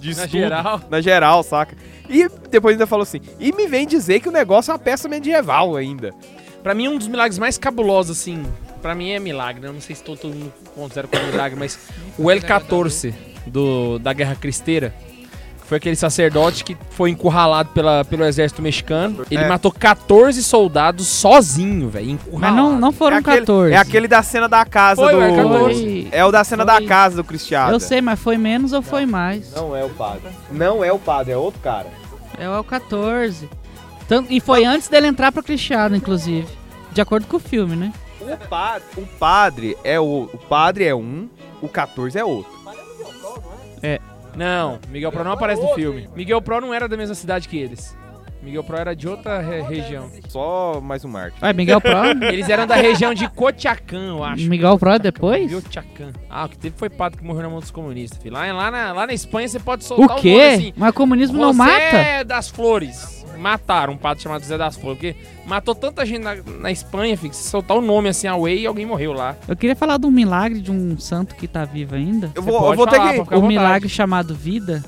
[0.00, 0.80] De Na estudo, geral.
[0.90, 1.76] Na geral, saca?
[2.08, 3.20] E depois ainda falou assim.
[3.38, 6.14] E me vem dizer que o negócio é uma peça medieval ainda.
[6.62, 8.44] Pra mim, um dos milagres mais cabulosos, assim,
[8.82, 9.68] pra mim é milagre, né?
[9.68, 11.78] Eu não sei se todo, todo mundo considera como milagre, mas
[12.18, 13.14] o L-14
[13.46, 14.94] do, da Guerra Cristeira,
[15.66, 19.24] foi aquele sacerdote que foi encurralado pela, pelo exército mexicano.
[19.30, 19.48] Ele É.
[19.48, 22.54] matou 14 soldados sozinho, velho, encurralado.
[22.54, 23.72] Mas não, não foram é aquele, 14.
[23.74, 25.18] É aquele da cena da casa Foi, do.
[25.18, 25.58] o L14.
[25.58, 27.72] Foi- É o da cena Foi- da casa do Cristiano.
[27.72, 29.52] Eu sei, mas foi menos ou foi mais?
[29.54, 30.22] Não é o padre.
[30.50, 31.88] Não é o padre, é outro cara.
[32.38, 33.48] É o 14.
[34.08, 36.46] Tanto- e foi antes dele entrar pra Cristiano, inclusive.
[36.92, 37.92] De acordo com o filme, né?
[38.20, 41.28] O padre, o padre é o, o padre é um,
[41.60, 42.52] o 14 é outro.
[44.36, 46.08] Não, Miguel Pro não aparece no filme.
[46.14, 47.96] Miguel Pro não era da mesma cidade que eles.
[48.42, 50.08] Miguel Pro era de outra re- região.
[50.28, 51.40] Só mais um Marte.
[51.40, 51.90] Vai, Miguel Pro?
[52.30, 54.48] Eles eram da região de Cotiacán, eu acho.
[54.48, 55.52] Miguel Pro é depois?
[55.52, 56.12] Cotiacán.
[56.30, 58.34] Ah, o que teve foi padre que morreu na mão dos comunistas, filho.
[58.34, 60.40] Lá, lá, na, lá na Espanha você pode soltar O o nome quê?
[60.54, 60.72] assim.
[60.76, 61.64] Mas o comunismo não José
[62.12, 62.24] mata?
[62.24, 63.15] das Flores.
[63.36, 64.98] Mataram um padre chamado José das Flores.
[64.98, 68.60] Porque matou tanta gente na, na Espanha, filho, que se soltar o nome assim, away,
[68.60, 69.36] e alguém morreu lá.
[69.46, 72.30] Eu queria falar de um milagre de um santo que tá vivo ainda.
[72.34, 73.20] Eu Você vou, eu vou ter falar, que.
[73.20, 74.82] ficar à O milagre chamado vida.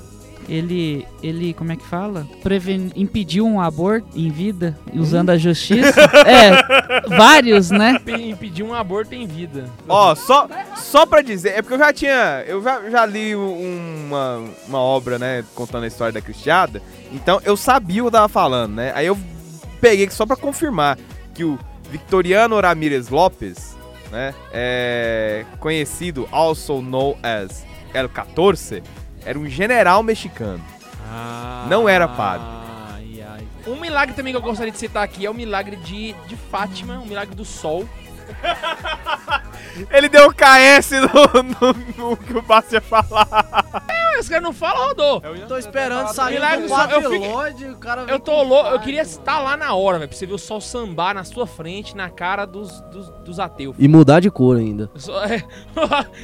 [0.49, 2.27] Ele, ele, como é que fala?
[2.43, 2.91] Preven...
[2.97, 6.01] Impediu um aborto em vida, usando a justiça.
[6.27, 7.99] é, vários, né?
[8.03, 9.67] Pe- Impedir um aborto em vida.
[9.87, 12.45] Ó, só, só pra dizer, é porque eu já tinha.
[12.47, 16.81] Eu já, já li uma, uma obra, né, contando a história da Cristiada.
[17.13, 18.91] Então eu sabia o que eu tava falando, né?
[18.95, 19.19] Aí eu
[19.81, 20.99] peguei só pra confirmar
[21.35, 21.59] que o
[21.91, 23.77] Victoriano Ramírez Lopes,
[24.11, 28.83] né, é conhecido, also known as El 14,
[29.25, 30.65] era um general mexicano.
[31.69, 32.47] Não era padre.
[32.93, 33.47] Ai, ai.
[33.67, 36.99] Um milagre também que eu gostaria de citar aqui é o milagre de, de Fátima,
[36.99, 37.89] o milagre do sol.
[39.91, 43.27] Ele deu KS no, no, no que o Basso ia falar.
[43.31, 45.23] Ah, Esse cara não fala, rodou.
[45.47, 48.43] Tô esperando sair Milagre do do sol, eu fiquei- Babilônia e o cara Eu tô
[48.43, 51.25] louco, eu queria estar lá na hora, velho, pra você ver o sol sambar na
[51.25, 53.77] sua frente, na cara dos, dos, dos ateus.
[53.79, 54.91] E mudar de cor ainda.
[54.97, 55.43] Só- é,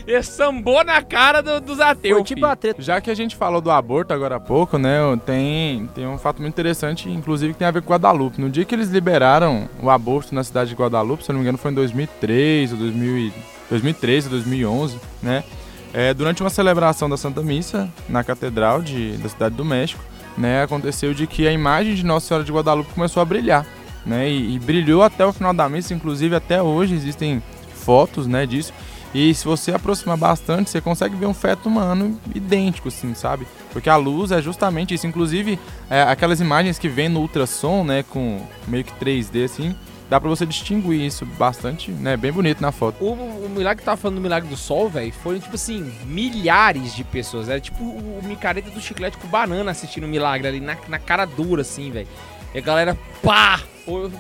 [0.07, 2.15] Ele sambou na cara do- dos ateus.
[2.19, 2.51] Foi tipo filho.
[2.51, 2.83] a treta.
[2.83, 4.99] Já que a gente falou do aborto agora há pouco, né?
[5.25, 8.41] Tem, tem um fato muito interessante, inclusive, que tem a ver com Guadalupe.
[8.41, 11.45] No dia que eles liberaram o aborto na cidade de Guadalupe, se eu não me
[11.45, 13.33] engano, foi em 2003 ou 2000 e-
[13.71, 15.45] 2013, 2011, né?
[15.93, 20.03] É, durante uma celebração da Santa Missa na Catedral de, da Cidade do México,
[20.37, 23.65] né, aconteceu de que a imagem de Nossa Senhora de Guadalupe começou a brilhar,
[24.05, 27.41] né, e, e brilhou até o final da missa, inclusive até hoje existem
[27.73, 28.73] fotos, né, disso.
[29.15, 33.47] E se você aproximar bastante, você consegue ver um feto humano idêntico, assim, sabe?
[33.73, 35.07] Porque a luz é justamente isso.
[35.07, 35.57] Inclusive,
[35.89, 39.77] é, aquelas imagens que vem no ultrassom, né, com meio que 3D, assim,
[40.09, 43.03] dá pra você distinguir isso bastante, né, bem bonito na foto.
[43.03, 46.95] O, o milagre que tava falando do milagre do sol, velho, foram, tipo assim, milhares
[46.95, 47.49] de pessoas.
[47.49, 50.99] Era tipo o, o micareta do chiclete com banana assistindo o milagre ali na, na
[50.99, 52.09] cara dura, assim, velho.
[52.55, 53.61] E a galera, pá!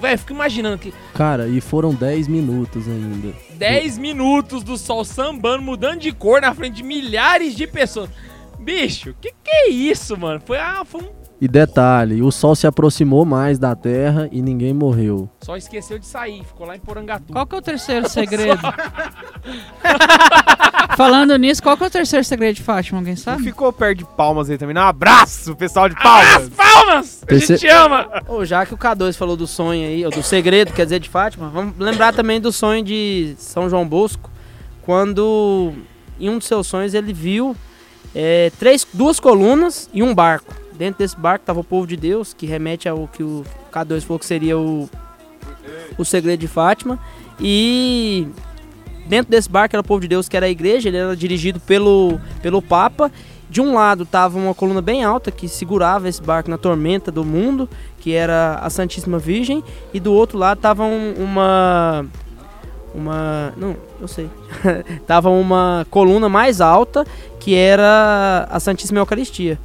[0.00, 3.32] Velho, fico imaginando que Cara, e foram 10 minutos ainda.
[3.54, 8.10] 10 minutos do sol sambando, mudando de cor na frente de milhares de pessoas.
[8.58, 10.42] Bicho, que que é isso, mano?
[10.44, 11.23] Foi, ah, foi um...
[11.40, 15.28] E detalhe, o sol se aproximou mais da Terra e ninguém morreu.
[15.42, 17.32] Só esqueceu de sair, ficou lá em Porangatu.
[17.32, 18.60] Qual que é o terceiro segredo?
[20.96, 22.98] Falando nisso, qual que é o terceiro segredo de Fátima?
[23.00, 23.42] Alguém Não sabe?
[23.42, 24.74] ficou perto de palmas aí também.
[24.74, 26.48] Não, um abraço, pessoal de palmas.
[26.50, 27.22] Palmas!
[27.22, 28.08] A Terceiro- gente ama!
[28.28, 31.08] Ô, já que o K2 falou do sonho aí, ou do segredo, quer dizer, de
[31.08, 34.30] Fátima, vamos lembrar também do sonho de São João Bosco,
[34.82, 35.72] quando
[36.20, 37.56] em um dos seus sonhos ele viu
[38.14, 40.54] é, três, duas colunas e um barco.
[40.76, 44.18] Dentro desse barco estava o povo de Deus, que remete ao que o K2 falou
[44.18, 44.88] que seria o,
[45.96, 46.98] o segredo de Fátima.
[47.40, 48.26] E
[49.06, 51.60] dentro desse barco era o povo de Deus, que era a igreja, ele era dirigido
[51.60, 53.10] pelo, pelo Papa.
[53.48, 57.24] De um lado tava uma coluna bem alta que segurava esse barco na tormenta do
[57.24, 57.68] mundo,
[58.00, 59.62] que era a Santíssima Virgem,
[59.92, 62.04] e do outro lado tava um- uma
[62.92, 64.30] uma, não, eu sei.
[65.06, 67.04] tava uma coluna mais alta
[67.40, 69.58] que era a Santíssima Eucaristia.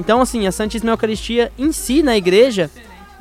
[0.00, 2.70] Então assim, a Santíssima Eucaristia em si na igreja,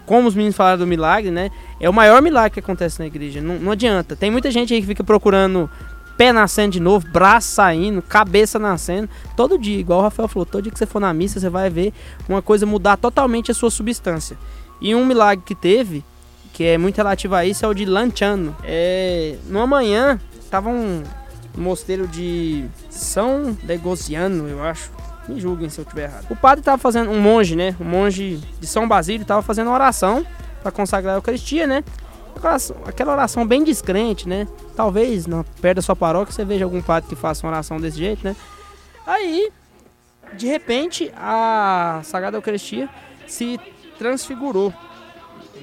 [0.06, 1.52] como os meninos falaram do milagre, né?
[1.80, 3.42] É o maior milagre que acontece na igreja.
[3.42, 4.16] Não, não adianta.
[4.16, 5.70] Tem muita gente aí que fica procurando
[6.18, 9.08] pé nascendo de novo, braço saindo, cabeça nascendo,
[9.38, 11.70] todo dia, igual o Rafael falou, todo dia que você for na missa, você vai
[11.70, 11.94] ver
[12.28, 14.38] uma coisa mudar totalmente a sua substância.
[14.82, 16.04] E um milagre que teve,
[16.52, 18.54] que é muito relativo a isso, é o de Lanciano.
[18.66, 20.20] É, numa manhã,
[20.52, 21.04] tava um
[21.56, 24.92] mosteiro de São Legosiano, eu acho.
[25.30, 26.26] Me julguem se eu estiver errado.
[26.28, 27.76] O padre tava fazendo, um monge, né?
[27.80, 30.26] Um monge de São Basílio tava fazendo oração
[30.64, 31.84] para consagrar a Eucaristia, né?
[32.86, 34.48] Aquela oração bem descrente, né?
[34.76, 38.00] Talvez na, perto da sua paróquia você veja algum padre que faça uma oração desse
[38.00, 38.36] jeito, né?
[39.06, 39.52] Aí,
[40.34, 42.90] de repente, a Sagrada Eucaristia
[43.28, 43.60] se
[44.00, 44.74] transfigurou.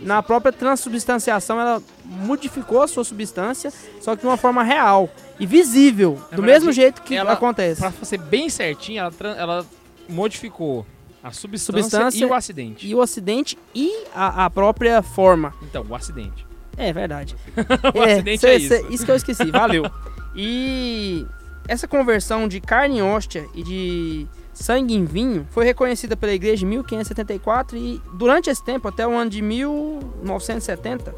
[0.03, 5.47] Na própria transubstanciação, ela modificou a sua substância, só que de uma forma real e
[5.47, 7.81] visível, Na do verdade, mesmo jeito que ela- acontece.
[7.81, 9.67] Pra ser bem certinho, ela, ela
[10.09, 10.87] modificou
[11.23, 12.87] a substância, Substância e o acidente.
[12.87, 15.53] E o acidente e a, a própria forma.
[15.63, 16.47] Então, o acidente.
[16.77, 17.35] É verdade.
[17.95, 18.93] o acidente cê- é cê- isso.
[18.93, 19.85] isso que eu esqueci, valeu.
[20.39, 21.25] E
[21.67, 26.67] essa conversão de carne em hóstia e de sangue em vinho foi reconhecida pela igreja
[26.67, 31.15] em 1574 e durante esse tempo, até o ano de 1970,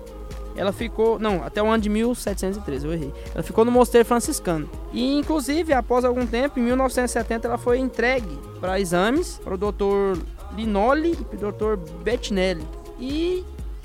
[0.58, 3.12] ela ficou, não, até o ano de 1713, eu errei.
[3.32, 4.68] Ela ficou no mosteiro franciscano.
[4.92, 10.20] E inclusive, após algum tempo, em 1970, ela foi entregue para exames para o Dr.
[10.56, 11.76] Linoli e para o Dr.
[12.02, 12.66] Bettinelli.
[12.98, 13.44] E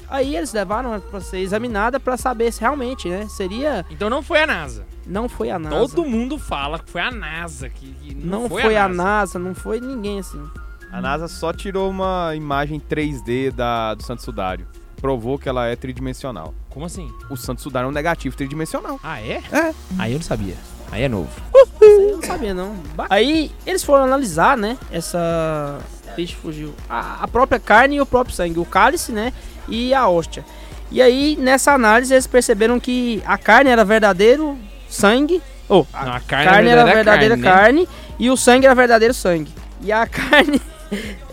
[0.09, 4.41] aí eles levaram para ser examinada para saber se realmente, né, seria Então não foi
[4.41, 4.83] a NASA.
[5.05, 5.75] não foi a NASA.
[5.75, 7.69] Todo mundo fala que foi a NASA.
[7.69, 9.37] Que, que não, foi, a, NASA.
[9.37, 10.43] não foi ninguém assim.
[10.91, 14.67] A NASA só tirou uma imagem 3D da, do Santo Sudário.
[15.03, 16.53] Provou que ela é tridimensional.
[16.69, 17.11] Como assim?
[17.29, 18.97] O Santo Sudário é um negativo tridimensional.
[19.03, 19.43] Ah, é?
[19.51, 19.73] É.
[19.99, 20.55] Aí eu não sabia.
[20.89, 21.29] Aí é novo.
[21.81, 22.73] Aí eu não sabia não.
[23.09, 25.77] Aí eles foram analisar, né, essa
[26.15, 26.73] Vixe, fugiu.
[26.89, 29.33] A, a própria carne e o próprio sangue, o cálice, né,
[29.67, 30.45] e a hóstia.
[30.89, 36.13] E aí nessa análise eles perceberam que a carne era verdadeiro sangue, ou a Não,
[36.13, 37.43] a carne, carne, era verdadeira né?
[37.43, 39.51] carne e o sangue era verdadeiro sangue.
[39.81, 40.61] E a carne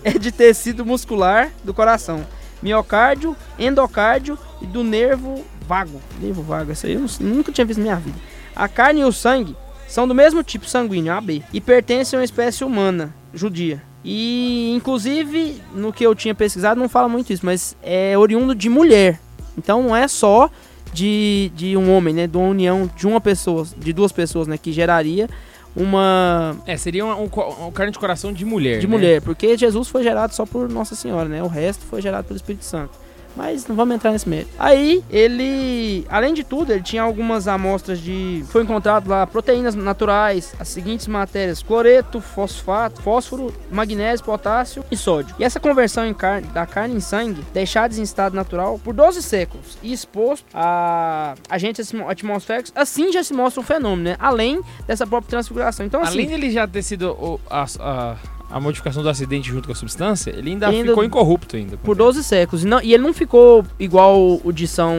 [0.03, 2.27] é de tecido muscular do coração,
[2.63, 6.01] miocárdio, endocárdio e do nervo vago.
[6.21, 8.19] Nervo vago, essa aí eu nunca tinha visto na minha vida.
[8.55, 9.57] A carne e o sangue
[9.89, 13.83] são do mesmo tipo sanguíneo, AB, e pertencem a uma espécie humana, judia.
[14.05, 18.69] E, inclusive, no que eu tinha pesquisado, não fala muito isso, mas é oriundo de
[18.69, 19.21] mulher.
[19.59, 20.49] Então não é só
[20.93, 22.27] de, de um homem, né?
[22.27, 24.57] De uma união de uma pessoa, de duas pessoas, né?
[24.57, 25.29] Que geraria
[25.75, 26.57] uma.
[26.67, 28.81] É, seria um, um, um carne de coração de mulher.
[28.81, 28.91] de né?
[28.91, 29.23] mulher.
[29.23, 31.43] Porque Jesus foi gerado só por Nossa Senhora, né?
[31.43, 32.93] O resto foi gerado pelo Espírito Santo.
[33.37, 34.51] Mas não vamos entrar nesse mérito.
[34.59, 38.45] Aí, ele, além de tudo, ele tinha algumas amostras de.
[38.49, 45.35] Foi encontrado lá proteínas naturais, as seguintes matérias: cloreto, fosfato, fósforo, magnésio, potássio e sódio.
[45.39, 49.23] E essa conversão em carne, da carne em sangue, deixados em estado natural por 12
[49.23, 54.17] séculos e exposto a agentes atmo- atmosféricos, assim já se mostra um fenômeno, né?
[54.19, 55.87] Além dessa própria transfiguração.
[55.87, 56.15] Então, assim.
[56.15, 58.17] Além dele já ter sido o- a, a-
[58.51, 61.77] a modificação do acidente junto com a substância, ele ainda, Ele ainda- ficou incorrupto ainda.
[61.77, 62.65] Por 12 séculos.
[62.65, 64.97] E, não- e ele não ficou igual o de São.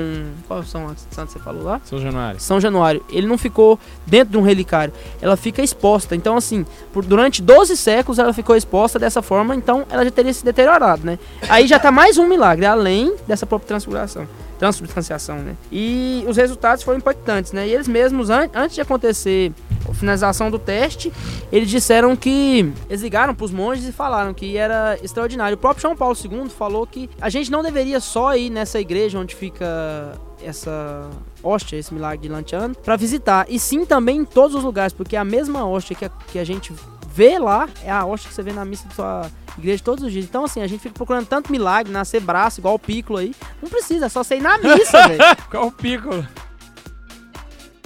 [0.48, 1.82] Qual São Santos você falou lá?
[1.84, 2.40] São Januário.
[2.40, 3.04] São Januário.
[3.10, 4.94] Ele não ficou dentro de um relicário.
[5.22, 6.16] Ela fica exposta.
[6.16, 9.56] Então, assim, por, durante 12 séculos ela ficou exposta dessa forma.
[9.56, 11.20] Então, ela já teria se deteriorado, né?
[11.50, 14.28] Aí já tá mais um milagre, além dessa própria transfiguração.
[14.62, 15.56] Transubstanciação, né?
[15.72, 17.68] E os resultados foram impactantes, né?
[17.68, 19.52] E eles mesmos, an- antes de acontecer
[19.90, 21.12] a finalização do teste,
[21.52, 22.72] eles disseram que.
[22.88, 25.56] Eles ligaram pros monges e falaram que era extraordinário.
[25.56, 29.18] O próprio João Paulo II falou que a gente não deveria só ir nessa igreja
[29.18, 29.66] onde fica
[30.44, 31.10] essa
[31.44, 33.48] hóstia, esse milagre de Lantiano, para visitar.
[33.50, 36.44] E sim também em todos os lugares, porque a mesma hóstia que a, que a
[36.44, 36.72] gente
[37.12, 40.12] vê lá é a hóstia que você vê na missa da sua igreja todos os
[40.12, 40.26] dias.
[40.26, 43.34] Então, assim, a gente fica procurando tanto milagre, nascer braço, igual o Piccolo aí.
[43.62, 45.24] Não precisa, é só você ir na missa, velho.
[45.50, 46.10] Qual o pico?